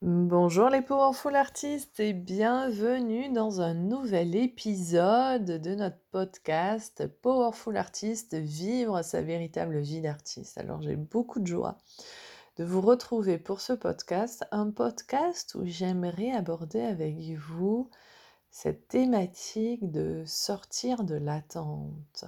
Bonjour 0.00 0.68
les 0.68 0.80
Powerful 0.80 1.34
Artistes 1.34 1.98
et 1.98 2.12
bienvenue 2.12 3.32
dans 3.32 3.60
un 3.60 3.74
nouvel 3.74 4.36
épisode 4.36 5.60
de 5.60 5.74
notre 5.74 5.98
podcast 6.12 7.08
Powerful 7.20 7.76
Artist, 7.76 8.36
vivre 8.36 9.02
sa 9.02 9.22
véritable 9.22 9.80
vie 9.80 10.00
d'artiste. 10.00 10.56
Alors 10.56 10.82
j'ai 10.82 10.94
beaucoup 10.94 11.40
de 11.40 11.48
joie 11.48 11.78
de 12.58 12.64
vous 12.64 12.80
retrouver 12.80 13.38
pour 13.38 13.60
ce 13.60 13.72
podcast, 13.72 14.46
un 14.52 14.70
podcast 14.70 15.56
où 15.56 15.64
j'aimerais 15.64 16.30
aborder 16.30 16.82
avec 16.82 17.16
vous 17.36 17.90
cette 18.52 18.86
thématique 18.86 19.90
de 19.90 20.22
sortir 20.24 21.02
de 21.02 21.16
l'attente. 21.16 22.24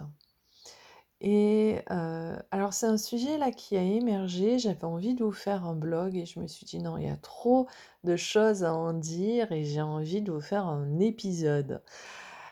Et 1.21 1.81
euh, 1.91 2.37
alors 2.51 2.73
c'est 2.73 2.87
un 2.87 2.97
sujet 2.97 3.37
là 3.39 3.53
qui 3.53 3.77
a 3.77 3.83
émergé, 3.83 4.59
j'avais 4.59 4.85
envie 4.85 5.15
de 5.15 5.23
vous 5.25 5.33
faire 5.33 5.67
un 5.67 5.75
blog 5.75 6.17
et 6.17 6.25
je 6.25 6.41
me 6.41 6.47
suis 6.47 6.65
dit 6.65 6.79
non, 6.79 6.97
il 6.97 7.05
y 7.07 7.11
a 7.11 7.17
trop 7.17 7.67
de 8.05 8.17
choses 8.17 8.65
à 8.65 8.75
en 8.75 8.95
dire 8.95 9.53
et 9.53 9.65
j'ai 9.65 9.83
envie 9.83 10.23
de 10.23 10.33
vous 10.33 10.41
faire 10.41 10.67
un 10.67 10.99
épisode. 10.99 11.83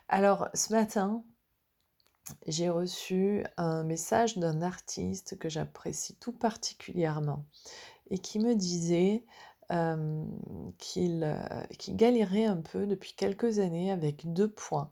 Alors 0.08 0.48
ce 0.54 0.72
matin, 0.74 1.24
j'ai 2.46 2.68
reçu 2.68 3.44
un 3.56 3.84
message 3.84 4.38
d'un 4.38 4.62
artiste 4.62 5.38
que 5.38 5.48
j'apprécie 5.48 6.16
tout 6.16 6.32
particulièrement 6.32 7.44
et 8.10 8.18
qui 8.18 8.38
me 8.38 8.54
disait 8.54 9.24
euh, 9.72 10.24
qu'il 10.78 11.22
euh, 11.24 11.62
qu'il 11.78 11.96
galérait 11.96 12.46
un 12.46 12.58
peu 12.58 12.86
depuis 12.86 13.14
quelques 13.14 13.58
années 13.60 13.92
avec 13.92 14.32
deux 14.32 14.48
points. 14.50 14.90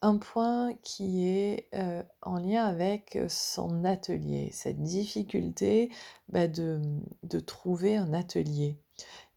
Un 0.00 0.18
point 0.18 0.74
qui 0.82 1.26
est, 1.26 1.68
en 2.22 2.38
lien 2.38 2.64
avec, 2.64 3.18
son 3.28 3.84
atelier, 3.84 4.50
cette 4.52 4.82
difficulté, 4.82 5.90
bah, 6.28 6.46
de, 6.46 6.80
de 7.24 7.40
trouver 7.40 7.96
un 7.96 8.14
atelier. 8.14 8.78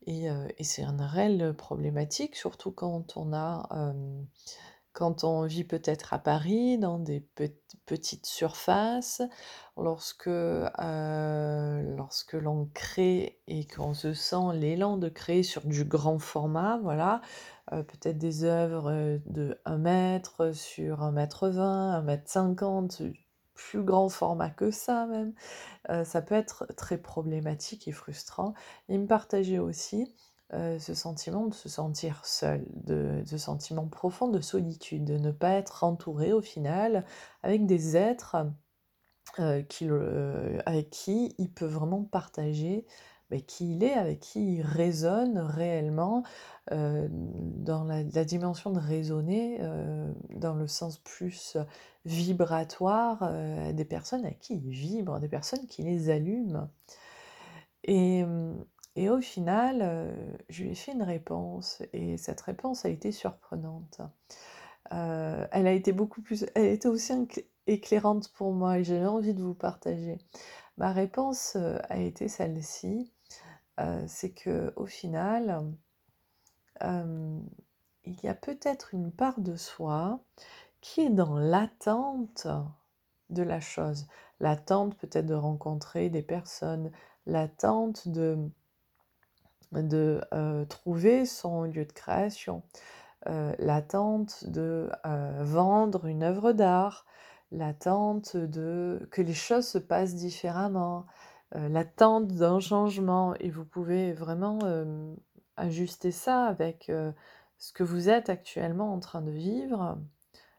Et 0.06 0.28
et 0.58 0.64
c'est 0.64 0.84
une 0.84 1.02
réelle 1.02 1.54
problématique, 1.56 2.36
surtout 2.36 2.72
quand 2.72 3.18
on 3.18 3.34
a, 3.34 3.94
quand 4.94 5.24
on 5.24 5.46
vit 5.46 5.64
peut-être 5.64 6.14
à 6.14 6.20
Paris, 6.20 6.78
dans 6.78 7.00
des 7.00 7.22
pet 7.22 7.58
petites 7.86 8.26
surfaces, 8.26 9.22
lorsque, 9.78 10.28
lorsque 10.28 12.34
l'on 12.34 12.70
crée 12.74 13.40
et 13.48 13.66
qu'on 13.68 13.94
se 13.94 14.14
sent 14.14 14.54
l'élan 14.54 14.98
de 14.98 15.10
créer 15.10 15.44
sur 15.44 15.66
du 15.66 15.86
grand 15.86 16.20
format, 16.20 16.80
voilà, 16.84 17.22
peut-être 17.72 18.18
des 18.18 18.44
œuvres, 18.44 18.92
heu, 18.92 19.22
de 19.26 19.60
1 19.66 19.78
mètre 19.78 20.52
sur 20.54 21.02
1 21.04 21.12
mètre 21.12 21.50
20, 21.50 21.94
1 21.96 22.02
mètre 22.04 22.30
50, 22.30 23.02
plus 23.54 23.84
grand 23.84 24.10
format 24.10 24.50
que 24.50 24.72
ça 24.72 25.06
même, 25.06 25.34
ça 26.04 26.22
peut 26.22 26.36
être 26.36 26.66
très 26.76 26.98
problématique 26.98 27.88
et 27.88 27.92
frustrant. 27.92 28.54
Il 28.90 29.02
me 29.02 29.08
partageait 29.08 29.60
aussi, 29.60 30.16
ce 30.52 30.94
sentiment 30.96 31.46
de 31.46 31.54
se 31.54 31.70
sentir 31.70 32.26
seul, 32.26 32.66
de 32.72 33.22
ce 33.26 33.38
sentiment 33.38 33.88
profond 33.88 34.30
de 34.30 34.42
solitude, 34.42 35.06
de 35.06 35.18
ne 35.18 35.32
pas 35.32 35.52
être 35.52 35.84
entouré 35.84 36.34
au 36.34 36.42
final 36.42 37.06
avec 37.44 37.68
des 37.68 37.96
êtres, 37.98 38.36
avec 39.38 40.90
qui 40.90 41.36
il 41.38 41.52
peut 41.54 41.66
vraiment 41.66 42.04
partager, 42.04 42.88
qui 43.40 43.74
il 43.74 43.84
est, 43.84 43.94
avec 43.94 44.20
qui 44.20 44.56
il 44.58 44.62
résonne 44.62 45.38
réellement, 45.40 46.24
heu, 46.72 47.10
dans 47.12 47.84
la 47.86 48.04
dimension 48.26 48.72
de 48.72 48.80
résonner, 48.80 49.60
heu, 49.62 50.14
dans 50.36 50.54
le 50.56 50.68
sens 50.68 50.98
plus 50.98 51.58
vibratoire, 52.06 53.24
heu, 53.24 53.74
des 53.74 53.86
personnes 53.86 54.26
à 54.26 54.32
qui 54.32 54.56
il 54.56 54.70
vibre, 54.70 55.20
des 55.20 55.30
personnes 55.30 55.66
qui 55.68 55.84
les 55.84 56.10
allument. 56.10 56.70
Et 58.96 59.10
au 59.10 59.22
final, 59.22 60.14
je 60.50 60.64
lui 60.64 60.72
ai 60.72 60.76
fait 60.76 60.92
une 60.94 61.04
réponse 61.04 61.82
et 61.94 62.18
cette 62.18 62.42
réponse 62.42 62.86
a 62.86 62.90
été 62.90 63.12
surprenante. 63.12 64.02
Elle 64.92 65.68
a 65.68 65.72
été 65.74 65.92
beaucoup 65.94 66.22
plus 66.22 66.46
elle 66.56 66.66
était 66.68 66.88
aussi 66.88 67.14
éclairante 67.68 68.30
pour 68.34 68.54
moi 68.54 68.80
et 68.80 68.84
j'avais 68.84 69.06
envie 69.06 69.34
de 69.34 69.42
vous 69.44 69.54
partager. 69.56 70.18
Ma 70.78 70.92
réponse, 70.94 71.58
a 71.90 71.98
été 72.00 72.28
celle-ci, 72.28 73.14
heu, 73.82 74.04
c'est 74.08 74.34
qu'au 74.34 74.86
final, 74.86 75.66
hem, 76.82 77.44
il 78.06 78.20
y 78.24 78.28
a 78.28 78.34
peut-être 78.36 78.94
une 78.94 79.12
part 79.12 79.40
de 79.40 79.56
soi 79.56 80.20
qui 80.82 81.02
est 81.02 81.10
dans 81.10 81.38
l'attente 81.38 82.48
de 83.30 83.44
la 83.44 83.60
chose. 83.60 84.08
L'attente 84.40 84.98
peut-être 84.98 85.28
de 85.28 85.36
rencontrer 85.36 86.10
des 86.10 86.24
personnes, 86.24 86.92
l'attente 87.26 88.08
de 88.08 88.50
trouver 90.70 91.26
son 91.26 91.64
lieu 91.64 91.86
de 91.86 91.92
création, 91.92 92.64
l'attente 93.26 94.46
de, 94.50 94.92
vendre 95.42 96.08
une 96.08 96.24
œuvre 96.24 96.52
d'art, 96.52 97.06
l'attente 97.52 98.36
de 98.36 99.08
que 99.12 99.22
les 99.22 99.34
choses 99.34 99.68
se 99.68 99.78
passent 99.78 100.16
différemment, 100.16 101.06
l'attente 101.54 102.28
d'un 102.30 102.60
changement 102.60 103.34
et 103.40 103.50
vous 103.50 103.66
pouvez 103.66 104.14
vraiment, 104.14 104.60
hem, 104.62 105.16
ajuster 105.58 106.12
ça 106.12 106.46
avec, 106.46 106.90
heu, 106.90 107.14
ce 107.58 107.74
que 107.74 107.84
vous 107.84 108.10
êtes 108.10 108.30
actuellement 108.30 108.94
en 108.94 109.00
train 109.00 109.22
de 109.22 109.32
vivre. 109.32 109.98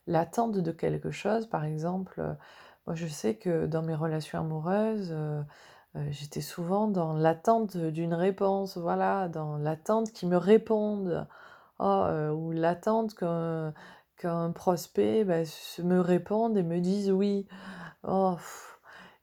L'attente 0.06 0.58
de 0.58 0.72
quelque 0.72 1.10
chose, 1.10 1.46
par 1.46 1.64
exemple, 1.64 2.20
moi 2.86 2.94
je 2.94 3.06
sais 3.06 3.36
que 3.36 3.66
dans 3.66 3.82
mes 3.82 3.94
relations 3.94 4.40
amoureuses, 4.40 5.14
j'étais 6.10 6.40
souvent 6.40 6.88
dans 6.88 7.12
l'attente 7.14 7.76
d'une 7.76 8.14
réponse, 8.14 8.76
voilà, 8.78 9.28
dans 9.28 9.56
l'attente 9.58 10.12
qu'ils 10.12 10.28
me 10.28 10.36
répondent. 10.36 11.26
Oh, 11.78 12.06
ou 12.36 12.52
l'attente 12.52 13.14
qu'un 13.14 14.52
prospect, 14.52 15.24
bah, 15.24 15.42
me 15.82 15.98
réponde 16.00 16.56
et 16.56 16.62
me 16.62 16.80
dise 16.80 17.10
«oui». 17.10 17.46
Oh 18.04 18.36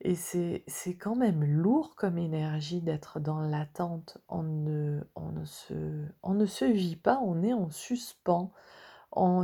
et 0.02 0.16
c'est 0.16 0.64
quand 0.98 1.16
même 1.16 1.44
lourd 1.44 1.96
comme 1.96 2.18
énergie 2.18 2.82
d'être 2.82 3.20
dans 3.20 3.40
l'attente. 3.40 4.18
On 4.30 4.44
ne 4.44 5.02
ne 5.18 5.46
se 5.46 6.66
ne 6.66 6.72
vit 6.72 6.96
pas, 6.96 7.20
on 7.22 7.44
est 7.44 7.54
en 7.54 7.70
suspens. 7.70 8.52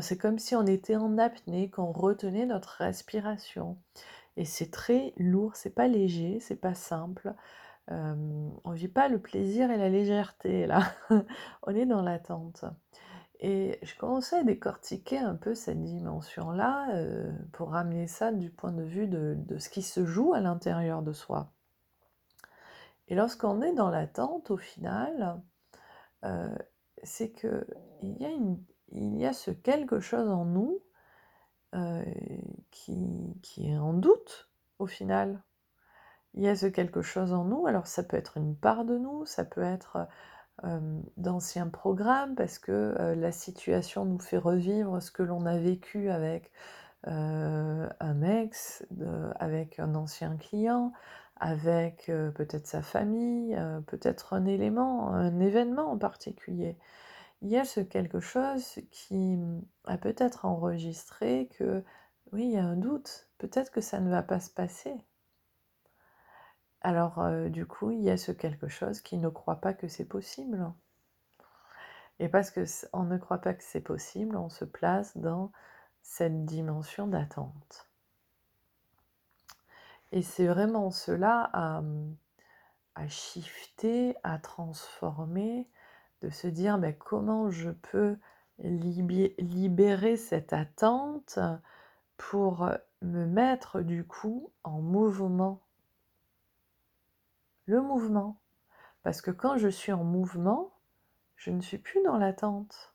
C'est 0.02 0.18
comme 0.18 0.40
si 0.40 0.56
on 0.56 0.66
était 0.66 0.96
en 0.96 1.18
apnée, 1.18 1.70
qu'on 1.70 1.92
retenait 1.92 2.46
notre 2.46 2.78
respiration 2.80 3.78
et 4.38 4.46
c'est 4.46 4.72
très 4.72 5.14
lourd, 5.18 5.56
c'est 5.56 5.74
pas 5.76 5.88
léger, 5.88 6.40
c'est 6.40 6.56
pas 6.56 6.74
simple. 6.74 7.34
Hem, 7.90 8.52
on 8.64 8.72
vit 8.72 8.88
pas 8.88 9.10
le 9.10 9.20
plaisir 9.20 9.72
et 9.72 9.78
la 9.78 9.90
légèreté 9.90 10.68
là, 10.68 10.84
on 11.64 11.76
est 11.76 11.86
dans 11.86 12.02
l'attente 12.02 12.66
et 13.40 13.80
je 13.84 13.96
commençais 13.98 14.38
à 14.38 14.44
décortiquer 14.44 15.18
un 15.20 15.36
peu 15.36 15.56
cette 15.56 15.84
dimension-là, 15.84 16.96
heu, 16.96 17.34
pour 17.54 17.72
ramener 17.72 18.08
ça 18.08 18.32
du 18.32 18.50
point 18.50 18.72
de 18.72 18.84
vue 18.84 19.08
de 19.08 19.58
ce 19.60 19.70
qui 19.70 19.82
se 19.82 20.06
joue 20.06 20.34
à 20.34 20.42
l'intérieur 20.42 21.02
de 21.02 21.14
soi 21.14 21.52
et 23.08 23.16
lorsqu'on 23.16 23.62
est 23.62 23.74
dans 23.74 23.90
l'attente 23.90 24.52
au 24.52 24.58
final, 24.58 25.42
heu, 26.26 26.50
c'est 27.04 27.32
qu'il 27.32 27.66
y 28.02 28.26
a 28.26 28.30
une 28.30 28.64
il 28.90 29.18
y 29.18 29.26
a 29.26 29.34
ce 29.34 29.52
quelque 29.52 30.00
chose 30.00 30.30
en 30.30 30.46
nous, 30.46 30.82
heu, 31.76 32.04
qui 32.72 33.68
est 33.70 33.78
en 33.78 33.94
doute 33.94 34.50
au 34.80 34.88
final. 34.88 35.44
Il 36.36 36.44
y 36.44 36.48
a 36.50 36.56
ce 36.56 36.68
quelque 36.68 37.02
chose 37.02 37.34
en 37.34 37.46
nous, 37.46 37.68
alors 37.68 37.88
ça 37.88 38.04
peut 38.04 38.18
être 38.18 38.38
une 38.38 38.56
part 38.56 38.86
de 38.86 38.98
nous, 38.98 39.26
ça 39.26 39.46
peut 39.46 39.62
être, 39.64 40.08
d'anciens 41.18 41.68
programmes 41.70 42.36
parce 42.36 42.60
que, 42.60 42.96
heu, 43.00 43.14
la 43.16 43.32
situation 43.32 44.06
nous 44.06 44.20
fait 44.20 44.38
revivre 44.38 45.02
ce 45.02 45.12
que 45.12 45.24
l'on 45.24 45.46
a 45.46 45.58
vécu 45.58 46.10
avec, 46.10 46.52
heu, 47.08 47.90
un 48.00 48.22
ex, 48.24 48.86
avec 49.40 49.80
un 49.80 49.96
ancien 49.96 50.38
client, 50.38 50.94
avec, 51.38 52.12
peut-être 52.36 52.68
sa 52.68 52.82
famille, 52.84 53.58
peut-être 53.88 54.34
un 54.34 54.46
élément, 54.46 55.10
un 55.14 55.40
événement 55.40 55.92
en 55.92 55.98
particulier. 55.98 56.78
Il 57.42 57.50
y 57.50 57.58
a 57.58 57.66
ce 57.66 57.80
quelque 57.82 58.20
chose 58.20 58.80
qui, 58.92 59.38
mmh, 59.38 59.64
a 59.86 59.98
peut-être 59.98 60.46
enregistré 60.46 61.50
que, 61.58 61.84
oui, 62.34 62.46
il 62.46 62.52
y 62.54 62.58
a 62.58 62.66
un 62.66 62.76
doute, 62.78 63.30
peut-être 63.38 63.72
que 63.72 63.82
ça 63.82 64.00
ne 64.02 64.10
va 64.12 64.24
pas 64.24 64.40
se 64.42 64.50
passer. 64.52 64.96
Alors, 66.88 67.18
heu, 67.18 67.50
du 67.50 67.66
coup, 67.66 67.90
il 67.90 68.02
y 68.04 68.12
a 68.12 68.16
ce 68.18 68.32
quelque 68.32 68.68
chose 68.68 69.02
qui 69.02 69.18
ne 69.18 69.28
croit 69.28 69.56
pas 69.60 69.74
que 69.74 69.88
c'est 69.88 70.06
possible 70.06 70.72
et 72.20 72.30
parce 72.30 72.52
que 72.52 72.64
c 72.66 72.88
on 72.94 73.04
ne 73.04 73.18
croit 73.18 73.40
pas 73.40 73.56
que 73.56 73.64
c'est 73.64 73.82
possible, 73.82 74.38
on 74.38 74.50
se 74.50 74.66
place 74.66 75.18
dans 75.18 75.52
cette 76.04 76.46
dimension 76.46 77.08
d'attente 77.08 77.90
et 80.12 80.22
c'est 80.22 80.48
vraiment 80.48 80.92
cela 80.92 81.50
à, 81.54 81.82
à 82.96 83.08
shifter, 83.08 84.16
à 84.24 84.38
transformer, 84.40 85.68
de 86.22 86.30
se 86.30 86.48
dire: 86.48 86.78
«Beh, 86.78 86.96
comment 86.96 87.50
je 87.50 87.72
peux 87.72 88.18
libé 88.60 89.36
libérer 89.40 90.16
cette 90.18 90.54
attente 90.54 91.40
pour, 92.18 92.70
me 93.02 93.26
mettre 93.26 93.82
du 93.82 94.06
coup 94.06 94.52
en 94.64 94.82
mouvement?» 94.82 95.65
Le 97.66 97.82
mouvement. 97.82 98.40
Parce 99.04 99.22
que 99.22 99.32
quand 99.32 99.58
je 99.58 99.68
suis 99.68 99.92
en 99.92 100.04
mouvement, 100.04 100.72
je 101.36 101.52
ne 101.52 101.62
suis 101.62 101.78
plus 101.78 102.02
dans 102.04 102.18
l'attente. 102.18 102.94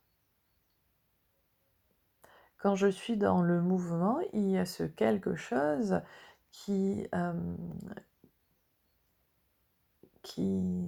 Quand 2.58 2.74
je 2.74 2.88
suis 2.88 3.16
dans 3.16 3.42
le 3.42 3.62
mouvement, 3.62 4.18
il 4.32 4.50
y 4.50 4.58
a 4.58 4.66
ce 4.66 4.82
quelque 4.82 5.34
chose 5.34 6.02
qui, 6.50 7.06
euh, 7.14 7.32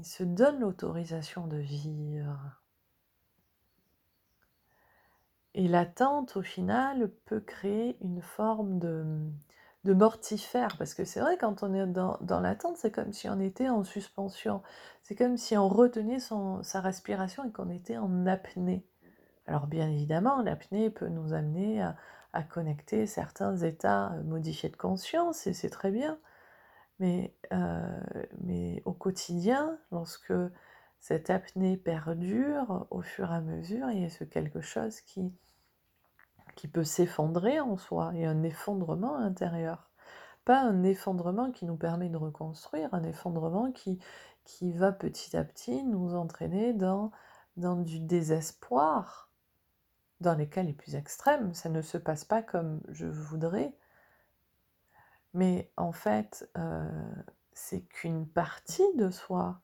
se 0.03 0.23
donne 0.23 0.61
l'autorisation 0.61 1.47
de 1.47 1.57
vivre. 1.57 2.61
Et 5.55 5.69
l'attente, 5.69 6.37
au 6.37 6.43
final, 6.43 7.11
peut 7.27 7.41
créer 7.41 7.97
une 8.01 8.23
forme 8.23 8.79
de, 8.79 9.31
de 9.85 9.95
mortifère, 9.95 10.77
parce 10.79 10.95
que 10.95 11.05
c'est 11.05 11.21
vrai, 11.21 11.37
quand 11.37 11.63
on 11.63 11.75
est 11.75 11.87
dans, 11.87 12.17
dans 12.21 12.41
l'attente, 12.41 12.77
c'est 12.77 12.93
comme 12.93 13.13
si 13.13 13.29
on 13.29 13.41
était 13.41 13.69
en 13.69 13.83
suspension, 13.85 14.63
c'est 15.03 15.17
comme 15.17 15.37
si 15.37 15.57
on 15.57 15.69
retenait 15.69 16.21
son, 16.21 16.63
sa 16.63 16.81
respiration 16.81 17.45
et 17.45 17.51
qu'on 17.51 17.69
était 17.71 17.97
en 17.97 18.27
apnée. 18.27 18.87
Alors 19.47 19.67
bien 19.67 19.89
évidemment, 19.89 20.41
l'apnée 20.43 20.89
peut 20.91 21.09
nous 21.09 21.33
amener 21.33 21.83
à, 21.83 21.97
à, 22.33 22.45
connecter 22.45 23.07
certains 23.07 23.57
états 23.57 24.11
modifiés 24.25 24.69
de 24.69 24.77
conscience, 24.77 25.47
et 25.49 25.53
c'est 25.53 25.71
très 25.71 25.91
bien, 25.91 26.19
mais, 27.01 27.35
euh, 27.53 28.01
mais 28.41 28.83
au 28.85 28.93
quotidien, 28.93 29.79
lorsque 29.91 30.33
cette 31.01 31.31
apnée 31.31 31.77
perdure, 31.77 32.87
au 32.91 33.03
fur 33.03 33.33
et 33.33 33.35
à 33.35 33.41
mesure, 33.41 33.91
il 33.91 34.03
y 34.03 34.05
a 34.05 34.11
ce 34.11 34.23
quelque 34.23 34.61
chose 34.61 35.01
qui, 35.01 35.33
qui 36.55 36.69
peut 36.69 36.85
s'effondrer 36.85 37.61
en 37.61 37.77
soi, 37.77 38.13
et 38.15 38.27
un 38.27 38.43
effondrement 38.43 39.17
intérieur. 39.17 39.91
Pas 40.45 40.61
un 40.61 40.83
effondrement 40.83 41.53
qui 41.53 41.65
nous 41.65 41.77
permet 41.77 42.09
de 42.09 42.17
reconstruire, 42.17 42.93
un 42.93 43.05
effondrement 43.05 43.71
qui, 43.73 43.99
qui 44.45 44.73
va 44.73 44.93
petit 44.93 45.37
à 45.37 45.45
petit 45.45 45.85
nous 45.85 46.15
entraîner 46.15 46.73
dans, 46.73 47.13
dans 47.57 47.77
du 47.77 48.01
désespoir. 48.01 49.31
Dans 50.21 50.35
les 50.35 50.49
cas 50.49 50.63
les 50.63 50.73
plus 50.73 50.95
extrêmes, 50.95 51.55
ça 51.55 51.69
ne 51.69 51.83
se 51.83 51.99
passe 51.99 52.25
pas 52.25 52.43
comme 52.43 52.81
je 52.89 53.07
voudrais, 53.07 53.75
mais 55.35 55.71
en 55.77 55.93
fait, 55.93 56.49
euh, 56.57 56.89
c'est 57.53 57.83
qu'une 57.83 58.27
partie 58.27 58.95
de 58.97 59.11
soi 59.11 59.61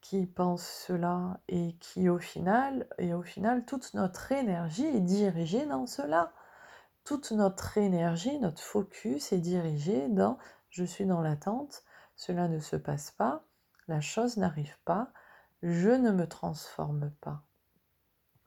qui 0.00 0.26
pense 0.26 0.66
cela 0.66 1.40
et 1.48 1.76
qui 1.80 2.08
au 2.08 2.18
final, 2.18 2.86
et 2.98 3.14
au 3.14 3.22
final, 3.22 3.64
toute 3.64 3.94
notre 3.94 4.32
énergie 4.32 4.86
est 4.86 5.00
dirigée 5.00 5.66
dans 5.66 5.86
cela. 5.86 6.32
Toute 7.04 7.32
notre 7.32 7.78
énergie, 7.78 8.38
notre 8.38 8.62
focus 8.62 9.32
est 9.32 9.38
dirigé 9.38 10.08
dans 10.08 10.38
je 10.70 10.84
suis 10.84 11.06
dans 11.06 11.20
l'attente, 11.22 11.82
cela 12.16 12.48
ne 12.48 12.58
se 12.58 12.76
passe 12.76 13.10
pas, 13.10 13.44
la 13.88 14.00
chose 14.00 14.36
n'arrive 14.36 14.76
pas, 14.84 15.10
je 15.62 15.90
ne 15.90 16.10
me 16.10 16.28
transforme 16.28 17.10
pas. 17.20 17.42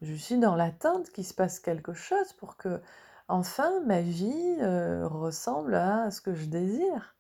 Je 0.02 0.14
suis 0.14 0.38
dans 0.38 0.56
l'attente 0.56 1.10
qu'il 1.10 1.26
se 1.26 1.34
passe 1.34 1.60
quelque 1.60 1.94
chose 1.94 2.34
pour 2.34 2.58
que 2.58 2.82
enfin 3.28 3.82
ma 3.86 4.02
vie 4.02 4.58
euh, 4.60 5.08
ressemble 5.08 5.76
à 5.76 6.12
ce 6.12 6.22
que 6.22 6.34
je 6.34 6.46
désire. 6.46 7.16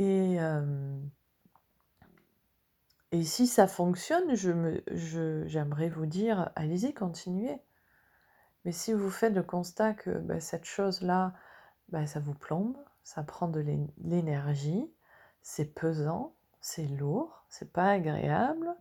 Et, 0.00 0.40
euh, 0.40 0.98
et 3.12 3.22
si 3.22 3.46
ça 3.46 3.66
fonctionne, 3.66 4.34
je 4.34 4.50
me, 4.50 4.82
je, 4.90 5.46
j'aimerais 5.46 5.90
vous 5.90 6.06
dire, 6.06 6.50
allez-y, 6.56 6.94
continuez. 6.94 7.60
Mais 8.64 8.72
si 8.72 8.94
vous 8.94 9.10
faites 9.10 9.34
le 9.34 9.42
constat 9.42 9.92
que 9.92 10.10
bah, 10.10 10.40
cette 10.40 10.64
chose-là, 10.64 11.34
bah, 11.90 12.06
ça 12.06 12.18
vous 12.18 12.32
plombe, 12.32 12.78
ça 13.02 13.22
prend 13.22 13.48
de 13.48 13.60
l'énergie, 13.98 14.90
c'est 15.42 15.66
pesant, 15.66 16.34
c'est 16.62 16.86
lourd, 16.86 17.44
c'est 17.50 17.70
pas 17.70 17.90
agréable, 17.90 18.74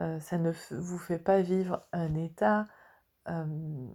euh, 0.00 0.18
ça 0.18 0.36
ne 0.36 0.50
vous 0.72 0.98
fait 0.98 1.20
pas 1.20 1.42
vivre 1.42 1.86
un 1.92 2.16
état, 2.16 2.66
euh, 3.28 3.86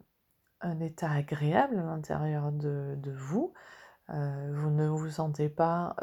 un 0.61 0.79
état 0.79 1.11
agréable 1.11 1.79
à 1.79 1.83
l'intérieur 1.83 2.53
de, 2.53 2.97
vous, 3.13 3.53
vous 4.07 4.69
ne 4.69 4.87
vous 4.87 5.09
sentez 5.09 5.49
pas 5.49 5.95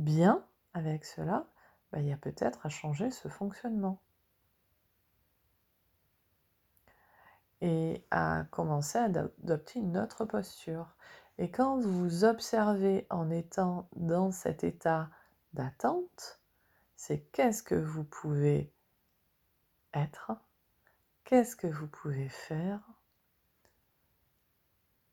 bien 0.00 0.44
avec 0.74 1.04
cela, 1.04 1.46
bah, 1.92 2.00
il 2.00 2.08
y 2.08 2.12
a 2.12 2.16
peut-être 2.16 2.66
à 2.66 2.68
changer 2.68 3.10
ce 3.10 3.28
fonctionnement. 3.28 4.00
Et 7.60 8.04
à 8.10 8.44
commencer 8.50 8.98
à 8.98 9.04
adopter 9.04 9.80
une 9.80 9.98
autre 9.98 10.24
posture. 10.24 10.96
Et 11.38 11.50
quand 11.50 11.78
vous 11.78 11.92
vous 11.92 12.24
observez 12.24 13.06
en 13.10 13.30
étant 13.30 13.88
dans 13.96 14.30
cet 14.30 14.64
état 14.64 15.10
d'attente, 15.52 16.40
c'est 16.96 17.20
qu'est-ce 17.32 17.62
que 17.62 17.74
vous 17.74 18.04
pouvez 18.04 18.72
être, 19.94 20.32
qu'est-ce 21.24 21.56
que 21.56 21.66
vous 21.66 21.86
pouvez 21.86 22.28
faire, 22.28 22.80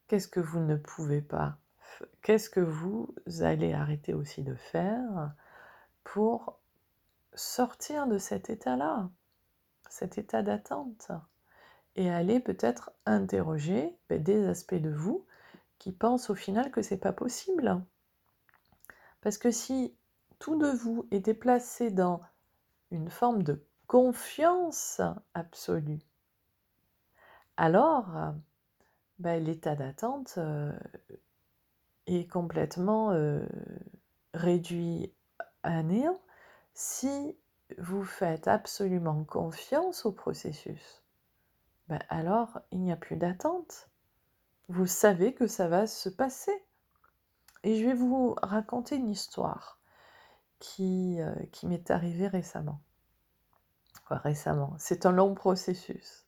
qu'est-ce 0.07 0.27
que 0.27 0.39
vous 0.39 0.59
ne 0.59 0.75
pouvez 0.75 1.21
pas, 1.21 1.57
qu'est-ce 2.21 2.49
que 2.49 2.59
vous 2.59 3.13
allez 3.41 3.73
arrêter 3.73 4.13
aussi 4.13 4.43
de 4.43 4.55
faire 4.55 5.31
pour 6.03 6.59
sortir 7.33 8.07
de 8.07 8.17
cet 8.17 8.49
état-là, 8.49 9.09
cet 9.89 10.17
état 10.17 10.41
d'attente, 10.41 11.11
et 11.95 12.09
aller 12.09 12.39
peut-être 12.39 12.91
interroger 13.05 13.95
ben, 14.09 14.21
des 14.21 14.47
aspects 14.47 14.75
de 14.75 14.89
vous 14.89 15.25
qui 15.79 15.91
pensent 15.91 16.29
au 16.29 16.35
final 16.35 16.71
que 16.71 16.81
c'est 16.81 16.97
pas 16.97 17.13
possible. 17.13 17.81
Parce 19.21 19.37
que 19.37 19.51
si 19.51 19.95
tout 20.39 20.57
de 20.57 20.67
vous 20.67 21.07
était 21.11 21.33
placé 21.33 21.91
dans 21.91 22.21
une 22.91 23.09
forme 23.09 23.43
de 23.43 23.63
confiance 23.87 25.01
absolue, 25.33 25.99
alors 27.57 28.33
bah, 29.19 29.37
l'état 29.39 29.75
d'attente 29.75 30.35
euh, 30.37 30.71
est 32.07 32.29
complètement 32.29 33.11
euh, 33.11 33.45
réduit 34.33 35.13
à 35.63 35.83
néant 35.83 36.19
si 36.73 37.37
vous 37.77 38.03
faites 38.03 38.47
absolument 38.47 39.23
confiance 39.23 40.05
au 40.05 40.11
processus. 40.11 41.03
Bah, 41.87 41.99
alors 42.09 42.59
il 42.71 42.81
n'y 42.81 42.91
a 42.91 42.97
plus 42.97 43.17
d'attente. 43.17 43.89
Vous 44.69 44.87
savez 44.87 45.33
que 45.33 45.47
ça 45.47 45.67
va 45.67 45.87
se 45.87 46.09
passer. 46.09 46.65
Et 47.63 47.79
je 47.79 47.85
vais 47.85 47.93
vous 47.93 48.35
raconter 48.41 48.95
une 48.95 49.09
histoire 49.09 49.79
qui, 50.59 51.21
euh, 51.21 51.33
qui 51.51 51.67
m'est 51.67 51.91
arrivée 51.91 52.27
récemment 52.27 52.81
récemment. 54.15 54.75
C'est 54.77 55.05
un 55.05 55.11
long 55.11 55.33
processus. 55.35 56.25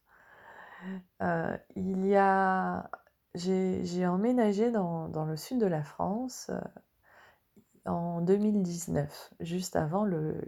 Euh, 1.22 1.58
il 1.76 2.06
y 2.06 2.16
a, 2.16 2.90
j'ai 3.36 4.08
emménagé 4.08 4.72
dans, 4.72 5.26
le 5.26 5.38
sud 5.38 5.60
de 5.60 5.66
la 5.66 5.84
France 5.84 6.50
euh, 6.50 6.60
en 7.86 8.22
2019, 8.22 9.34
juste 9.40 9.76
avant 9.76 10.04
le, 10.04 10.42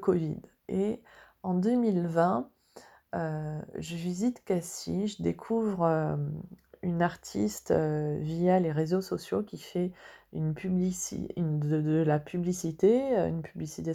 Covid. 0.00 0.40
Et 0.68 1.02
en 1.42 1.54
2020, 1.54 2.48
euh, 3.16 3.60
je 3.78 3.96
visite 3.96 4.44
Cassis, 4.44 5.16
je 5.16 5.22
découvre 5.22 5.82
euh, 5.82 6.16
une 6.82 7.02
artiste 7.02 7.72
via 7.72 8.60
les 8.60 8.70
réseaux 8.70 9.02
sociaux 9.02 9.42
qui 9.42 9.58
fait 9.58 9.92
de, 10.32 12.02
la 12.06 12.18
publicité, 12.20 13.16
une 13.16 13.42
publicité 13.42 13.92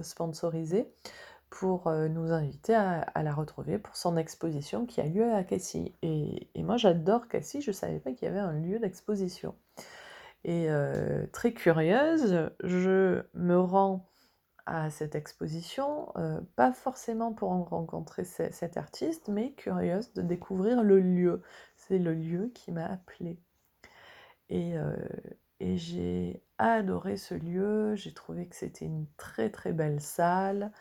sponsorisée 0.00 0.90
pour 1.50 1.86
euh, 1.86 2.08
nous 2.08 2.32
inviter 2.32 2.74
à, 2.74 3.22
la 3.22 3.32
retrouver 3.32 3.78
pour 3.78 3.96
son 3.96 4.16
exposition 4.16 4.86
qui 4.86 5.00
a 5.00 5.06
lieu 5.06 5.32
à 5.32 5.44
Cassis. 5.44 5.92
Et, 6.02 6.50
moi 6.56 6.76
j'adore 6.76 7.28
Cassis, 7.28 7.62
je 7.62 7.70
ne 7.70 7.74
savais 7.74 7.98
pas 7.98 8.12
qu'il 8.12 8.26
y 8.26 8.30
avait 8.30 8.38
un 8.38 8.52
lieu 8.52 8.78
d'exposition. 8.78 9.54
Et 10.44 10.70
euh, 10.70 11.26
très 11.32 11.52
curieuse, 11.52 12.50
je 12.62 13.22
me 13.34 13.58
rends 13.58 14.06
à 14.66 14.90
cette 14.90 15.14
exposition, 15.14 16.12
euh, 16.16 16.40
pas 16.54 16.72
forcément 16.72 17.32
pour 17.32 17.50
en 17.50 17.64
rencontrer 17.64 18.24
cet 18.24 18.76
artiste, 18.76 19.28
mais 19.28 19.52
curieuse 19.52 20.12
de 20.12 20.22
découvrir 20.22 20.82
le 20.82 21.00
lieu. 21.00 21.42
C'est 21.76 21.98
le 21.98 22.14
lieu 22.14 22.50
qui 22.54 22.70
m'a 22.70 22.84
appelée. 22.84 23.38
Et 24.50 24.76
j'ai 25.76 26.42
adoré 26.58 27.16
ce 27.16 27.34
lieu, 27.34 27.94
j'ai 27.96 28.12
trouvé 28.12 28.46
que 28.46 28.56
c'était 28.56 28.84
une 28.84 29.06
très 29.16 29.50
très 29.50 29.72
belle 29.72 30.00
salle, 30.00 30.72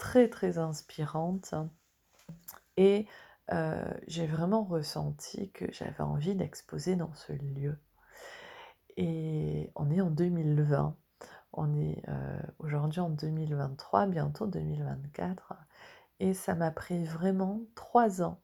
très 0.00 0.28
très 0.28 0.56
inspirante 0.56 1.54
et 2.78 3.06
euh, 3.52 3.84
j'ai 4.06 4.26
vraiment 4.26 4.64
ressenti 4.64 5.50
que 5.50 5.70
j'avais 5.72 6.00
envie 6.00 6.34
d'exposer 6.34 6.96
dans 6.96 7.12
ce 7.12 7.34
lieu. 7.34 7.78
Et 8.96 9.70
on 9.76 9.90
est 9.90 10.00
en 10.00 10.08
2020, 10.08 10.96
on 11.52 11.74
est 11.78 12.02
euh, 12.08 12.40
aujourd'hui 12.58 13.00
en 13.00 13.10
2023, 13.10 14.06
bientôt 14.06 14.46
2024, 14.46 15.52
et 16.18 16.32
ça 16.32 16.54
m'a 16.54 16.70
pris 16.70 17.04
vraiment 17.04 17.60
trois 17.74 18.22
ans 18.22 18.40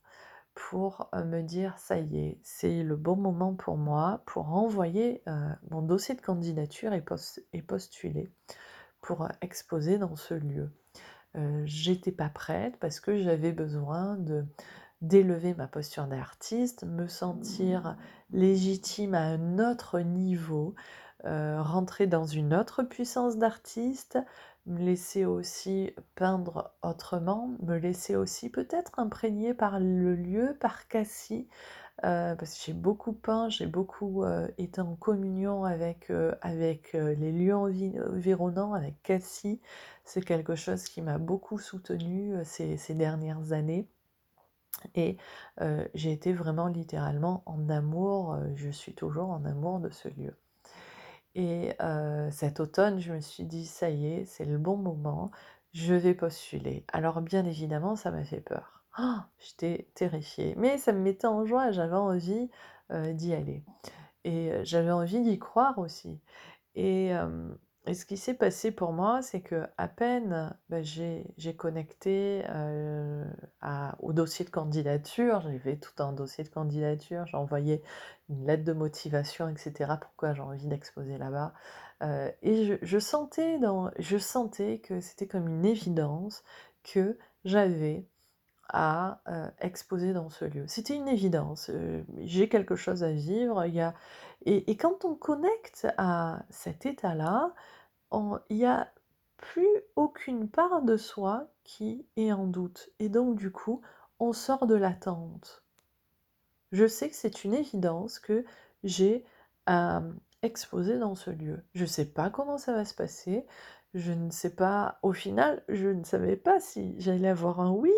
pour 0.55 1.09
me 1.15 1.41
dire 1.41 1.79
ça 1.79 1.99
y 1.99 2.19
est, 2.19 2.39
c'est 2.43 2.83
le 2.83 2.97
bon 2.97 3.17
moment 3.17 3.55
pour 3.55 3.79
moi 3.79 4.23
pour 4.27 4.53
envoyer 4.53 5.23
mon 5.71 5.83
dossier 5.83 6.15
de 6.15 6.21
candidature 6.21 6.93
et, 6.93 7.05
et 7.55 7.63
postuler 7.63 8.31
pour 9.01 9.29
exposer 9.41 9.99
dans 9.99 10.17
ce 10.17 10.35
lieu. 10.35 10.71
J'étais 11.65 12.13
pas 12.13 12.29
prête 12.29 12.77
parce 12.79 13.01
que 13.01 13.17
j'avais 13.17 13.53
besoin 13.53 14.17
de 14.17 14.45
d'élever 15.03 15.55
ma 15.55 15.67
posture 15.67 16.07
d'artiste, 16.07 16.85
me 16.85 17.07
sentir 17.07 17.97
légitime 18.31 19.15
à 19.15 19.21
un 19.23 19.59
autre 19.59 20.01
niveau, 20.01 20.75
rentrer 21.25 22.07
dans 22.07 22.25
une 22.25 22.55
autre 22.55 22.83
puissance 22.83 23.37
d'artiste, 23.37 24.19
me 24.67 24.81
laisser 24.81 25.25
aussi 25.25 25.93
peindre 26.15 26.73
autrement, 26.83 27.51
me 27.63 27.77
laisser 27.77 28.17
aussi 28.17 28.51
peut-être 28.51 28.99
imprégner 28.99 29.55
par 29.55 29.79
le 29.81 30.15
lieu, 30.17 30.57
par 30.61 30.89
Cassie, 30.89 31.49
euh, 32.05 32.35
parce 32.37 32.55
que 32.55 32.65
j'ai 32.67 32.73
beaucoup 32.75 33.13
peint, 33.13 33.49
j'ai 33.49 33.67
beaucoup 33.67 34.23
euh, 34.23 34.49
été 34.59 34.81
en 34.83 34.97
communion 34.97 35.65
avec, 35.65 36.11
euh, 36.11 36.35
avec 36.43 36.93
les 36.93 37.33
lieux 37.33 37.55
environnants, 37.55 38.75
avec 38.75 39.03
Cassie. 39.03 39.61
C'est 40.05 40.23
quelque 40.23 40.55
chose 40.55 40.85
qui 40.85 41.01
m'a 41.03 41.19
beaucoup 41.19 41.59
soutenue 41.59 42.35
ces, 42.45 42.77
ces, 42.77 42.95
dernières 42.95 43.53
années. 43.53 43.89
Et 44.95 45.17
j'ai 45.95 46.13
été 46.13 46.33
vraiment 46.33 46.69
littéralement 46.69 47.43
en 47.47 47.69
amour, 47.71 48.39
je 48.55 48.69
suis 48.71 48.95
toujours 48.95 49.31
en 49.31 49.45
amour 49.45 49.81
de 49.81 49.91
ce 49.91 50.09
lieu. 50.09 50.37
Et 51.35 51.73
cet 52.31 52.61
automne, 52.61 53.01
je 53.01 53.13
me 53.15 53.21
suis 53.21 53.45
dit, 53.45 53.67
ça 53.67 53.91
y 53.91 54.07
est, 54.07 54.25
c'est 54.27 54.45
le 54.45 54.59
bon 54.59 54.77
moment, 54.77 55.31
je 55.73 55.95
vais 55.95 56.15
postuler. 56.15 56.85
Alors 56.93 57.21
bien 57.23 57.45
évidemment, 57.47 57.97
ça 57.97 58.11
m'a 58.11 58.25
fait 58.25 58.41
peur. 58.41 58.85
J'étais 59.39 59.89
terrifiée, 59.95 60.55
mais 60.57 60.79
ça 60.79 60.93
me 60.93 61.01
mettait 61.01 61.27
en 61.27 61.45
joie, 61.47 61.71
j'avais 61.71 61.97
envie 61.97 62.51
d'y 62.91 63.35
aller. 63.35 63.65
Et 64.25 64.53
j'avais 64.63 64.93
envie 64.93 65.21
d'y 65.21 65.39
croire 65.41 65.79
aussi. 65.79 66.21
Et 66.77 67.13
ce 67.95 68.05
qui 68.05 68.17
s'est 68.17 68.35
passé 68.35 68.73
pour 68.73 68.93
moi, 68.93 69.23
c'est 69.23 69.41
que 69.41 69.67
à 69.79 69.87
peine 69.87 70.57
bah, 70.69 70.83
j'ai 70.83 71.57
connecté 71.57 72.43
euh, 72.49 73.25
au 74.01 74.13
dossier 74.13 74.45
de 74.45 74.51
candidature, 74.51 75.41
j'ai 75.43 75.59
fait 75.59 75.77
tout 75.77 76.03
un 76.03 76.13
dossier 76.13 76.43
de 76.43 76.49
candidature, 76.49 77.27
j'ai 77.27 77.37
envoyé 77.37 77.83
une 78.29 78.45
lettre 78.47 78.65
de 78.65 78.73
motivation, 78.73 79.49
etc. 79.49 79.93
Pourquoi 80.01 80.35
j'ai 80.35 80.43
envie 80.43 80.67
d'exposer 80.67 81.17
là-bas. 81.17 81.55
Euh, 82.03 82.31
et 82.43 82.79
je 82.83 82.99
sentais 84.19 84.79
que 84.81 85.01
c'était 85.01 85.29
comme 85.29 85.49
une 85.49 85.65
évidence 85.65 86.43
que 86.83 87.17
j'avais 87.45 88.05
à 88.69 89.21
euh, 89.29 89.49
exposer 89.61 90.13
dans 90.13 90.31
ce 90.31 90.45
lieu. 90.45 90.65
C'était 90.67 90.95
une 90.97 91.09
évidence. 91.09 91.71
j'ai 92.19 92.49
quelque 92.49 92.77
chose 92.77 93.05
à 93.05 93.13
vivre. 93.13 93.65
Y 93.67 93.81
a... 93.81 93.95
et, 94.45 94.71
et 94.71 94.77
quand 94.77 95.05
on 95.05 95.15
connecte 95.15 95.87
à 95.99 96.45
cet 96.51 96.87
état-là, 96.87 97.55
il 98.13 98.57
n'y 98.57 98.67
a 98.67 98.89
plus 99.37 99.69
aucune 99.97 100.49
part 100.49 100.83
de 100.83 100.97
soi 100.97 101.49
qui 101.65 102.07
est 102.17 102.33
en 102.33 102.47
doute. 102.47 102.91
Et 102.99 103.09
donc, 103.09 103.37
du 103.37 103.51
coup, 103.51 103.83
on 104.19 104.33
sort 104.33 104.67
de 104.67 104.75
l'attente. 104.75 105.63
Je 106.73 106.87
sais 106.87 107.09
que 107.09 107.17
c'est 107.17 107.45
une 107.45 107.55
évidence 107.55 108.19
que 108.19 108.45
j'ai 108.85 109.25
à 109.67 110.03
exposer 110.43 110.99
dans 110.99 111.15
ce 111.15 111.31
lieu. 111.31 111.63
Je 111.75 111.83
ne 111.83 111.89
sais 111.89 112.05
pas 112.05 112.31
comment 112.31 112.59
ça 112.59 112.73
va 112.73 112.85
se 112.85 112.95
passer. 112.95 113.47
Je 113.95 114.13
ne 114.13 114.31
sais 114.31 114.55
pas, 114.55 114.99
au 115.03 115.13
final, 115.13 115.63
je 115.69 115.89
ne 115.89 116.05
savais 116.05 116.37
pas 116.37 116.61
si 116.61 116.95
j'allais 116.99 117.29
avoir 117.29 117.61
un 117.61 117.71
oui 117.71 117.93